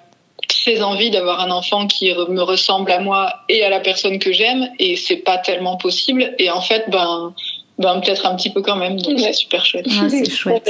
[0.47, 4.31] très envie d'avoir un enfant qui me ressemble à moi et à la personne que
[4.31, 6.33] j'aime et c'est pas tellement possible.
[6.39, 7.33] Et en fait ben
[7.77, 9.85] ben peut-être un petit peu quand même donc c'est super chouette.
[9.99, 10.69] Ah, c'est chouette.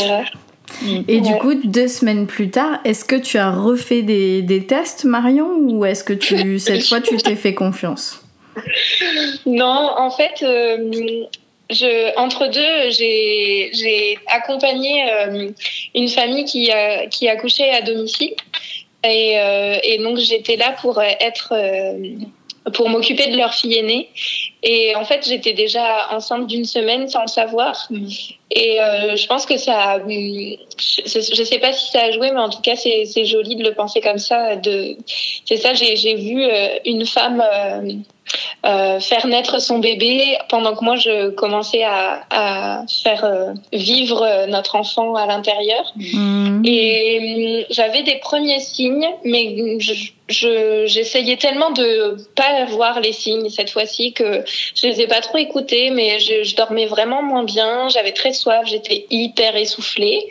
[1.08, 5.06] et du coup, deux semaines plus tard, est-ce que tu as refait des, des tests,
[5.06, 8.22] Marion, ou est-ce que tu, cette fois, tu t'es fait confiance?
[9.46, 11.26] Non, en fait, euh,
[11.70, 15.50] je, entre deux, j'ai accompagné euh,
[15.96, 18.34] une famille qui, a, qui accouchait à domicile.
[19.04, 22.16] Et, euh, et donc j'étais là pour être euh,
[22.74, 24.10] pour m'occuper de leur fille aînée.
[24.64, 27.88] Et en fait, j'étais déjà enceinte d'une semaine sans le savoir.
[27.90, 28.08] Mm.
[28.52, 32.40] Et euh, je pense que ça, a, je sais pas si ça a joué, mais
[32.40, 34.56] en tout cas, c'est joli de le penser comme ça.
[34.56, 34.98] De,
[35.46, 36.46] c'est ça, j'ai vu
[36.86, 37.94] une femme euh,
[39.00, 44.48] faire naître son bébé pendant que moi je commençais à, à faire euh, vivre euh,
[44.48, 45.94] notre enfant à l'intérieur.
[45.96, 46.62] Mmh.
[46.66, 49.78] Et j'avais des premiers signes, mais
[50.28, 54.44] j'essayais je, tellement de pas voir les signes cette fois-ci que
[54.76, 57.90] je les ai pas trop écoutés, mais je, je dormais vraiment moins bien.
[57.90, 60.26] J'avais très soif, j'étais hyper essoufflée.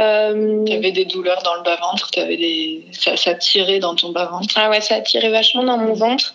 [0.00, 2.84] Euh, tu avais des douleurs dans le bas-ventre, des...
[2.92, 4.54] ça, ça tirait dans ton bas-ventre.
[4.54, 6.34] Ah ouais, ça tirait vachement dans mon ventre.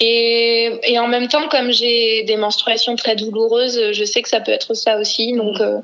[0.00, 4.52] Et, en même temps, comme j'ai des menstruations très douloureuses, je sais que ça peut
[4.52, 5.34] être ça aussi.
[5.34, 5.80] Donc, euh,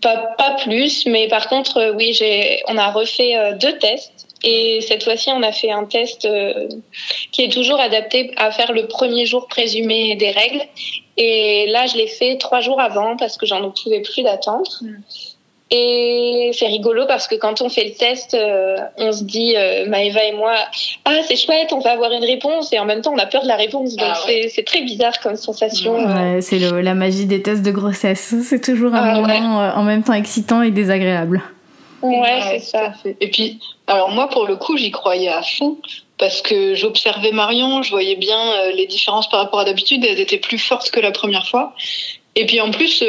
[0.00, 1.06] pas, plus.
[1.06, 2.18] Mais par contre, euh, oui,
[2.68, 4.26] on a refait euh, deux tests.
[4.42, 6.26] Et cette fois-ci, on a fait un test
[7.30, 10.62] qui est toujours adapté à faire le premier jour présumé des règles.
[11.18, 14.70] Et là, je l'ai fait trois jours avant parce que j'en pouvais plus d'attendre.
[14.80, 14.94] Mm.
[15.72, 19.86] Et c'est rigolo parce que quand on fait le test, euh, on se dit, euh,
[19.86, 20.54] Maëva et moi,
[21.04, 23.42] ah c'est chouette, on va avoir une réponse, et en même temps on a peur
[23.42, 23.94] de la réponse.
[23.94, 25.94] Donc ah c'est très bizarre comme sensation.
[25.94, 28.34] Ouais, c'est la magie des tests de grossesse.
[28.42, 31.40] C'est toujours un ah moment euh, en même temps excitant et désagréable.
[32.02, 32.92] Ouais, c'est ça.
[33.20, 35.76] Et puis, alors moi pour le coup, j'y croyais à fond
[36.18, 40.38] parce que j'observais Marion, je voyais bien les différences par rapport à d'habitude, elles étaient
[40.38, 41.74] plus fortes que la première fois.
[42.36, 43.04] Et puis en plus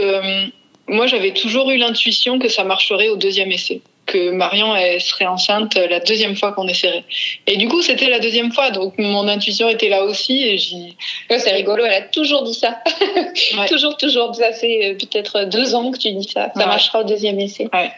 [0.88, 5.26] moi, j'avais toujours eu l'intuition que ça marcherait au deuxième essai, que Marion elle serait
[5.26, 7.04] enceinte la deuxième fois qu'on essaierait.
[7.48, 10.44] Et du coup, c'était la deuxième fois, donc mon intuition était là aussi.
[10.44, 10.96] Et j'y...
[11.30, 12.80] c'est rigolo, elle a toujours dit ça.
[13.70, 14.36] toujours, toujours.
[14.36, 16.52] Ça fait euh, peut-être deux ans que tu dis ça.
[16.56, 17.70] Ça marchera au deuxième essai.
[17.74, 17.92] Ouais.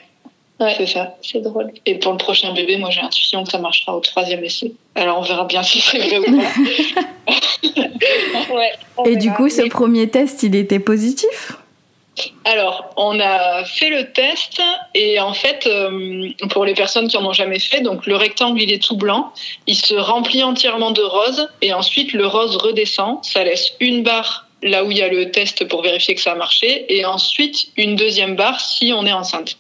[0.59, 1.15] Ouais, c'est ça.
[1.21, 1.71] C'est drôle.
[1.85, 4.71] Et pour le prochain bébé, moi j'ai l'intuition que ça marchera au troisième essai.
[4.93, 6.43] Alors on verra bien si c'est vrai ou pas.
[8.53, 8.71] ouais,
[9.05, 11.57] Et du coup, ce premier test, il était positif?
[12.45, 14.61] Alors, on a fait le test
[14.93, 18.61] et en fait, euh, pour les personnes qui en ont jamais fait, donc le rectangle
[18.61, 19.33] il est tout blanc,
[19.65, 24.47] il se remplit entièrement de rose et ensuite le rose redescend, ça laisse une barre
[24.61, 27.69] là où il y a le test pour vérifier que ça a marché et ensuite
[27.77, 29.57] une deuxième barre si on est enceinte.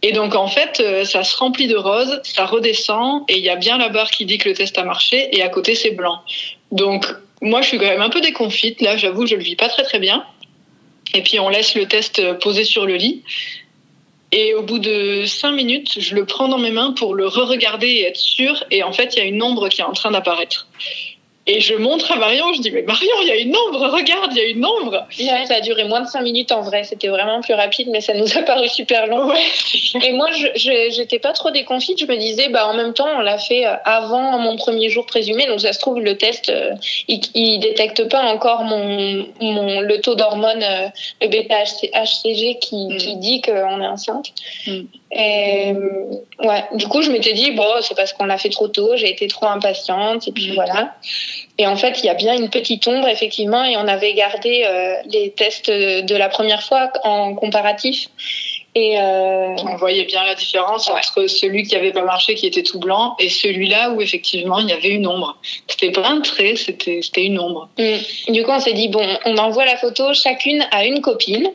[0.00, 3.50] Et donc en fait, euh, ça se remplit de rose, ça redescend et il y
[3.50, 5.90] a bien la barre qui dit que le test a marché et à côté c'est
[5.90, 6.22] blanc.
[6.72, 7.06] Donc
[7.42, 9.82] moi je suis quand même un peu déconfite là, j'avoue, je le vis pas très
[9.82, 10.24] très bien.
[11.14, 13.22] Et puis on laisse le test posé sur le lit.
[14.30, 17.86] Et au bout de cinq minutes, je le prends dans mes mains pour le re-regarder
[17.86, 18.62] et être sûr.
[18.70, 20.68] Et en fait, il y a une ombre qui est en train d'apparaître.
[21.50, 24.32] Et je montre à Marion, je dis mais Marion, il y a une ombre, regarde,
[24.32, 25.06] il y a une ombre.
[25.10, 28.12] ça a duré moins de 5 minutes en vrai, c'était vraiment plus rapide, mais ça
[28.12, 29.32] nous a paru super long.
[30.04, 30.46] Et moi, je
[30.90, 33.72] j'étais pas trop déconfite, je me disais bah en même temps, on l'a fait euh,
[33.86, 36.72] avant mon premier jour présumé, donc ça se trouve le test, euh,
[37.08, 40.88] il, il détecte pas encore mon, mon le taux d'hormone, euh,
[41.22, 42.96] le bêta HCG qui, mm.
[42.98, 44.32] qui dit qu'on est enceinte.
[44.66, 44.82] Mm.
[45.10, 45.72] Et
[46.44, 49.10] ouais, du coup, je m'étais dit, bon, c'est parce qu'on l'a fait trop tôt, j'ai
[49.10, 50.54] été trop impatiente, et puis mm.
[50.54, 50.94] voilà.
[51.56, 54.64] Et en fait, il y a bien une petite ombre, effectivement, et on avait gardé
[54.66, 58.08] euh, les tests de la première fois en comparatif.
[58.74, 59.56] Et euh...
[59.64, 63.16] On voyait bien la différence entre celui qui n'avait pas marché, qui était tout blanc,
[63.18, 65.36] et celui-là où effectivement il y avait une ombre.
[65.66, 67.68] C'était pas un trait, c'était une ombre.
[67.78, 68.32] Mm.
[68.32, 71.50] Du coup, on s'est dit bon, on envoie la photo chacune à une copine,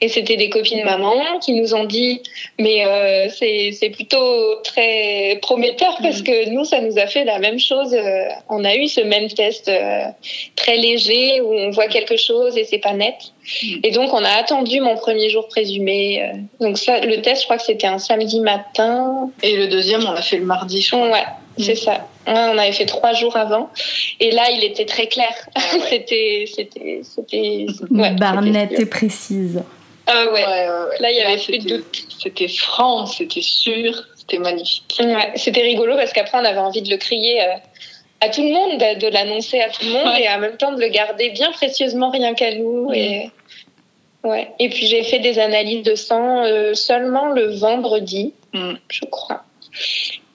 [0.00, 2.22] et c'était des copines maman qui nous ont dit
[2.58, 6.24] mais euh, c'est plutôt très prometteur parce mm.
[6.24, 7.92] que nous ça nous a fait la même chose.
[7.92, 10.04] Euh, on a eu ce même test euh,
[10.56, 13.16] très léger où on voit quelque chose et c'est pas net.
[13.62, 13.80] Mm.
[13.82, 16.22] Et donc on a attendu mon premier jour présumé.
[16.22, 19.30] Euh, donc ça, le test, je crois que c'était un samedi matin.
[19.42, 21.10] Et le deuxième, on l'a fait le mardi, je crois.
[21.10, 21.24] Ouais,
[21.58, 22.06] c'est ça.
[22.26, 23.70] on avait fait trois jours avant.
[24.20, 25.34] Et là, il était très clair.
[25.54, 27.66] Ah c'était, c'était, c'était.
[27.90, 29.62] Barnette et précise.
[30.06, 30.42] Ah ouais.
[31.00, 32.04] Là, il y avait plus de doute.
[32.22, 35.00] C'était franc, c'était sûr, c'était magnifique.
[35.36, 37.42] c'était rigolo parce qu'après, on avait envie de le crier.
[37.42, 37.54] Euh,
[38.22, 40.80] à tout le monde, de, l'annoncer à tout le monde et en même temps de
[40.80, 42.92] le garder bien précieusement rien qu'à nous.
[42.94, 43.30] Et,
[44.22, 44.48] ouais.
[44.60, 48.74] et puis j'ai fait des analyses de sang euh, seulement le vendredi, mm.
[48.88, 49.42] je crois.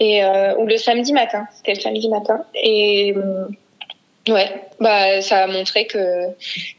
[0.02, 2.44] Et, euh, ou le samedi matin, c'était le samedi matin.
[2.56, 3.46] Et euh,
[4.34, 6.28] ouais, bah, ça a montré que,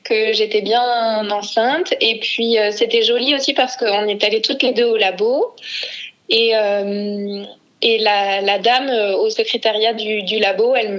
[0.05, 1.95] que j'étais bien enceinte.
[2.03, 5.55] Et puis c'était joli aussi parce qu'on est allées toutes les deux au labo.
[6.29, 6.53] Et,
[7.81, 10.99] et la, la, dame euh, au secrétariat du, labo, euh,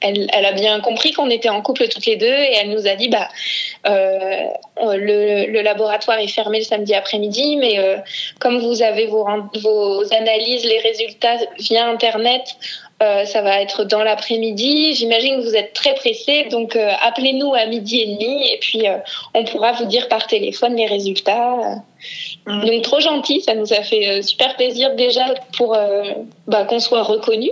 [0.00, 2.94] elle, a bien compris qu'on était en couple toutes les deux et elle nous a
[2.94, 3.28] dit bah
[3.86, 4.46] euh,
[4.78, 7.78] le, laboratoire est fermé le samedi après-midi, mais
[8.40, 9.26] comme vous avez vos,
[9.60, 12.42] vos analyses, les résultats via internet,
[13.00, 14.94] ça va être dans l'après-midi.
[14.94, 18.86] J'imagine que vous êtes très pressé, donc appelez-nous à midi et demi et puis
[19.34, 21.82] on pourra vous dire par téléphone les résultats.
[22.46, 22.64] Mmh.
[22.66, 25.76] Donc trop gentil, ça nous a fait super plaisir déjà pour
[26.46, 27.50] bah, qu'on soit reconnu.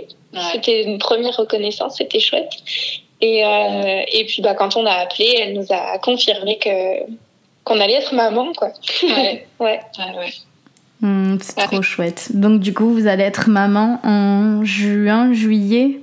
[0.51, 2.51] C'était une première reconnaissance, c'était chouette.
[3.21, 7.05] Et, et puis bah, quand on a appelé, elle nous a confirmé que
[7.63, 8.69] qu'on allait être maman, quoi.
[9.03, 9.45] Ouais.
[9.59, 9.79] ouais.
[9.99, 10.33] ouais.
[11.01, 12.29] Hmm, c'est trop chouette.
[12.33, 15.99] Donc du coup, vous allez être maman en juin, juillet?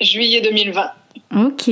[0.00, 0.90] Juillet 2020.
[1.36, 1.70] Ok.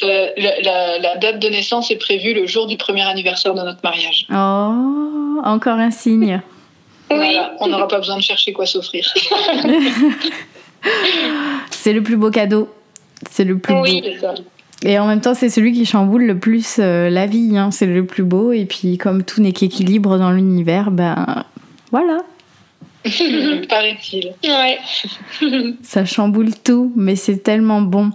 [0.00, 4.26] La, la, date de naissance est prévue le jour du premier anniversaire de notre mariage.
[4.30, 6.40] Oh, encore un signe.
[7.10, 7.36] oui.
[7.60, 9.06] on n'aura pas besoin de chercher quoi s'offrir.
[11.70, 12.68] c'est le plus beau cadeau.
[13.30, 14.08] C'est le plus oui, beau.
[14.20, 14.34] Ça.
[14.84, 17.56] Et en même temps, c'est celui qui chamboule le plus euh, la vie.
[17.56, 17.70] Hein.
[17.70, 18.52] C'est le plus beau.
[18.52, 21.44] Et puis, comme tout n'est qu'équilibre dans l'univers, ben
[21.90, 22.18] voilà.
[23.68, 24.32] Paraît-il.
[24.44, 24.78] Ouais.
[25.82, 28.10] Ça chamboule tout, mais c'est tellement bon.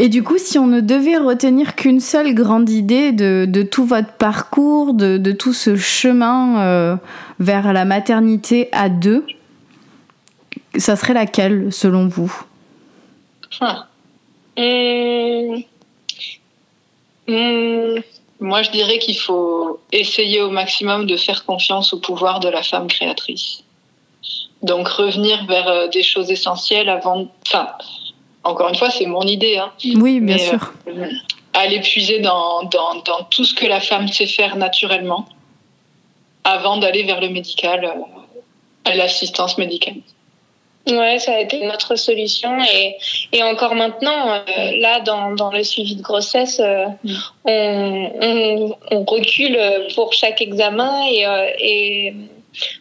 [0.00, 4.12] Et du coup, si on ne devait retenir qu'une seule grande idée de, tout votre
[4.12, 6.96] parcours, de, tout ce chemin euh,
[7.40, 9.26] vers la maternité à deux,
[10.76, 12.32] ça serait laquelle selon vous?
[13.60, 13.86] Ah.
[14.56, 15.62] Hum.
[17.28, 18.00] Hmm,
[18.40, 22.62] moi, je dirais qu'il faut essayer au maximum de faire confiance au pouvoir de la
[22.62, 23.62] femme créatrice.
[24.62, 27.28] Donc revenir vers euh, des choses essentielles avant.
[27.46, 27.68] Enfin,
[28.48, 29.58] encore une fois, c'est mon idée.
[29.58, 29.72] Hein.
[29.96, 30.72] Oui, bien sûr.
[30.86, 31.06] Euh,
[31.54, 35.26] aller puiser dans, dans, dans, tout ce que la femme sait faire naturellement
[36.44, 39.96] avant d'aller vers le médical, euh, l'assistance médicale.
[40.90, 42.96] Ouais, ça a été notre solution et,
[43.32, 47.14] et encore maintenant, euh, là dans, dans le suivi de grossesse, euh, mm.
[47.44, 49.58] on, on, on, recule
[49.94, 52.14] pour chaque examen et, euh, et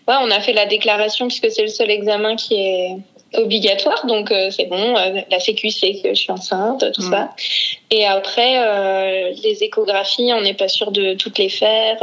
[0.07, 2.97] ouais, on a fait la déclaration puisque c'est le seul examen qui est
[3.33, 4.93] obligatoire, donc c'est bon,
[5.29, 7.11] la Sécu sait que je suis enceinte, tout mm.
[7.11, 7.29] ça.
[7.91, 11.97] Et après, les échotographies, on n'est pas sûr de toutes les faire.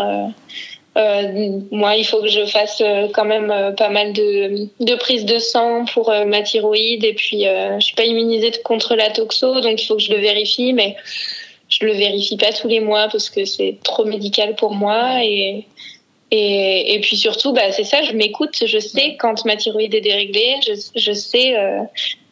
[0.97, 4.95] Euh, moi, il faut que je fasse euh, quand même euh, pas mal de, de
[4.95, 7.05] prises de sang pour ma thyroïde.
[7.05, 10.21] Et puis, je suis pas immunisée contre la toxo, donc il faut que je le
[10.21, 10.73] vérifie.
[10.73, 10.97] Mais
[11.69, 15.25] je le vérifie pas tous les mois parce que c'est trop médical pour moi.
[15.25, 15.67] Et,
[16.35, 18.63] et, et puis surtout, bah, c'est ça, je m'écoute.
[18.65, 20.57] Je sais quand ma thyroïde est déréglée.
[20.67, 21.55] Je, je sais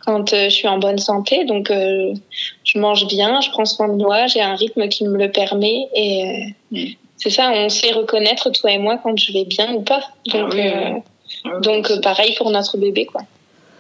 [0.04, 1.44] quand je suis en bonne santé.
[1.44, 5.30] Donc, je mange bien, je prends soin de moi, j'ai un rythme qui me le
[5.30, 5.88] permet.
[5.94, 6.54] Et,
[7.22, 10.00] c'est ça, on sait reconnaître, toi et moi, quand je vais bien ou pas.
[10.26, 10.98] Donc, ah
[11.46, 13.20] euh, donc euh, pareil pour notre bébé, quoi.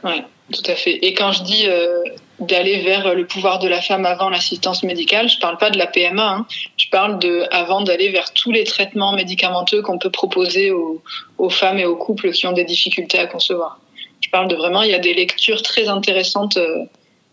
[0.04, 0.98] Ouais, tout à fait.
[1.04, 2.02] Et quand je dis euh,
[2.38, 5.86] d'aller vers le pouvoir de la femme avant l'assistance médicale, je parle pas de la
[5.86, 6.46] PMA, hein.
[6.76, 11.02] je parle de avant d'aller vers tous les traitements médicamenteux qu'on peut proposer aux,
[11.38, 13.80] aux, femmes et aux couples qui ont des difficultés à concevoir.
[14.20, 16.58] Je parle de vraiment, il y a des lectures très intéressantes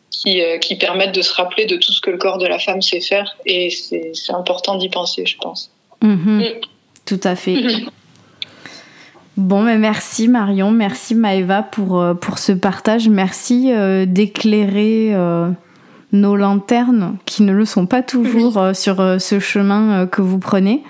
[0.10, 2.82] qui, qui permettent de se rappeler de tout ce que le corps de la femme
[2.82, 5.72] sait faire et c'est important d'y penser, je pense.
[6.02, 6.40] Mhm.
[6.40, 6.46] Mm.
[7.06, 7.56] Tout à fait.
[9.40, 13.08] Bon, mais merci Marion, merci Maëva pour, euh, pour ce partage.
[13.08, 15.50] Merci euh, d'éclairer euh,
[16.12, 20.84] nos lanternes qui ne le sont pas toujours sur ce chemin que vous prenez.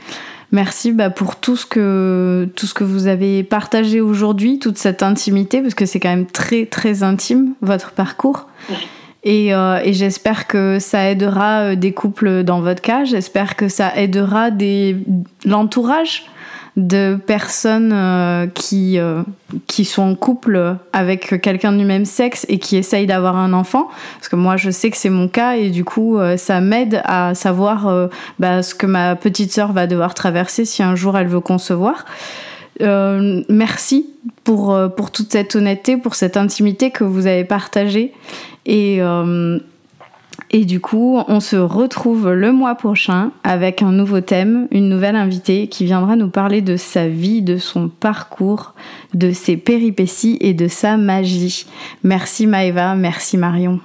[0.52, 5.04] Merci bah, pour tout ce, que, tout ce que vous avez partagé aujourd'hui, toute cette
[5.04, 8.48] intimité, parce que c'est quand même très très intime, votre parcours.
[9.24, 13.06] Et, euh, et j'espère que ça aidera des couples dans votre cas.
[13.06, 14.98] J'espère que ça aidera des,
[15.46, 16.26] l'entourage
[16.80, 18.98] de personnes euh, qui,
[19.68, 23.90] qui sont en couple avec quelqu'un du même sexe et qui essayent d'avoir un enfant.
[24.16, 27.36] Parce que moi, je sais que c'est mon cas et du coup, ça m'aide à
[27.36, 28.10] savoir
[28.40, 32.06] bah, ce que ma petite sœur va devoir traverser si un jour elle veut concevoir.
[32.80, 34.10] merci
[34.44, 38.14] pour, pour toute cette honnêteté, pour cette intimité que vous avez partagée.
[38.66, 39.02] Et,
[40.52, 45.16] et du coup, on se retrouve le mois prochain avec un nouveau thème, une nouvelle
[45.16, 48.74] invitée qui viendra nous parler de sa vie, de son parcours,
[49.14, 51.68] de ses péripéties et de sa magie.
[52.04, 53.80] Merci Maëva, merci Marion.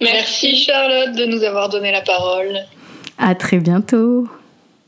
[0.00, 2.60] Merci Charlotte de nous avoir donné la parole.
[3.18, 4.28] À très bientôt.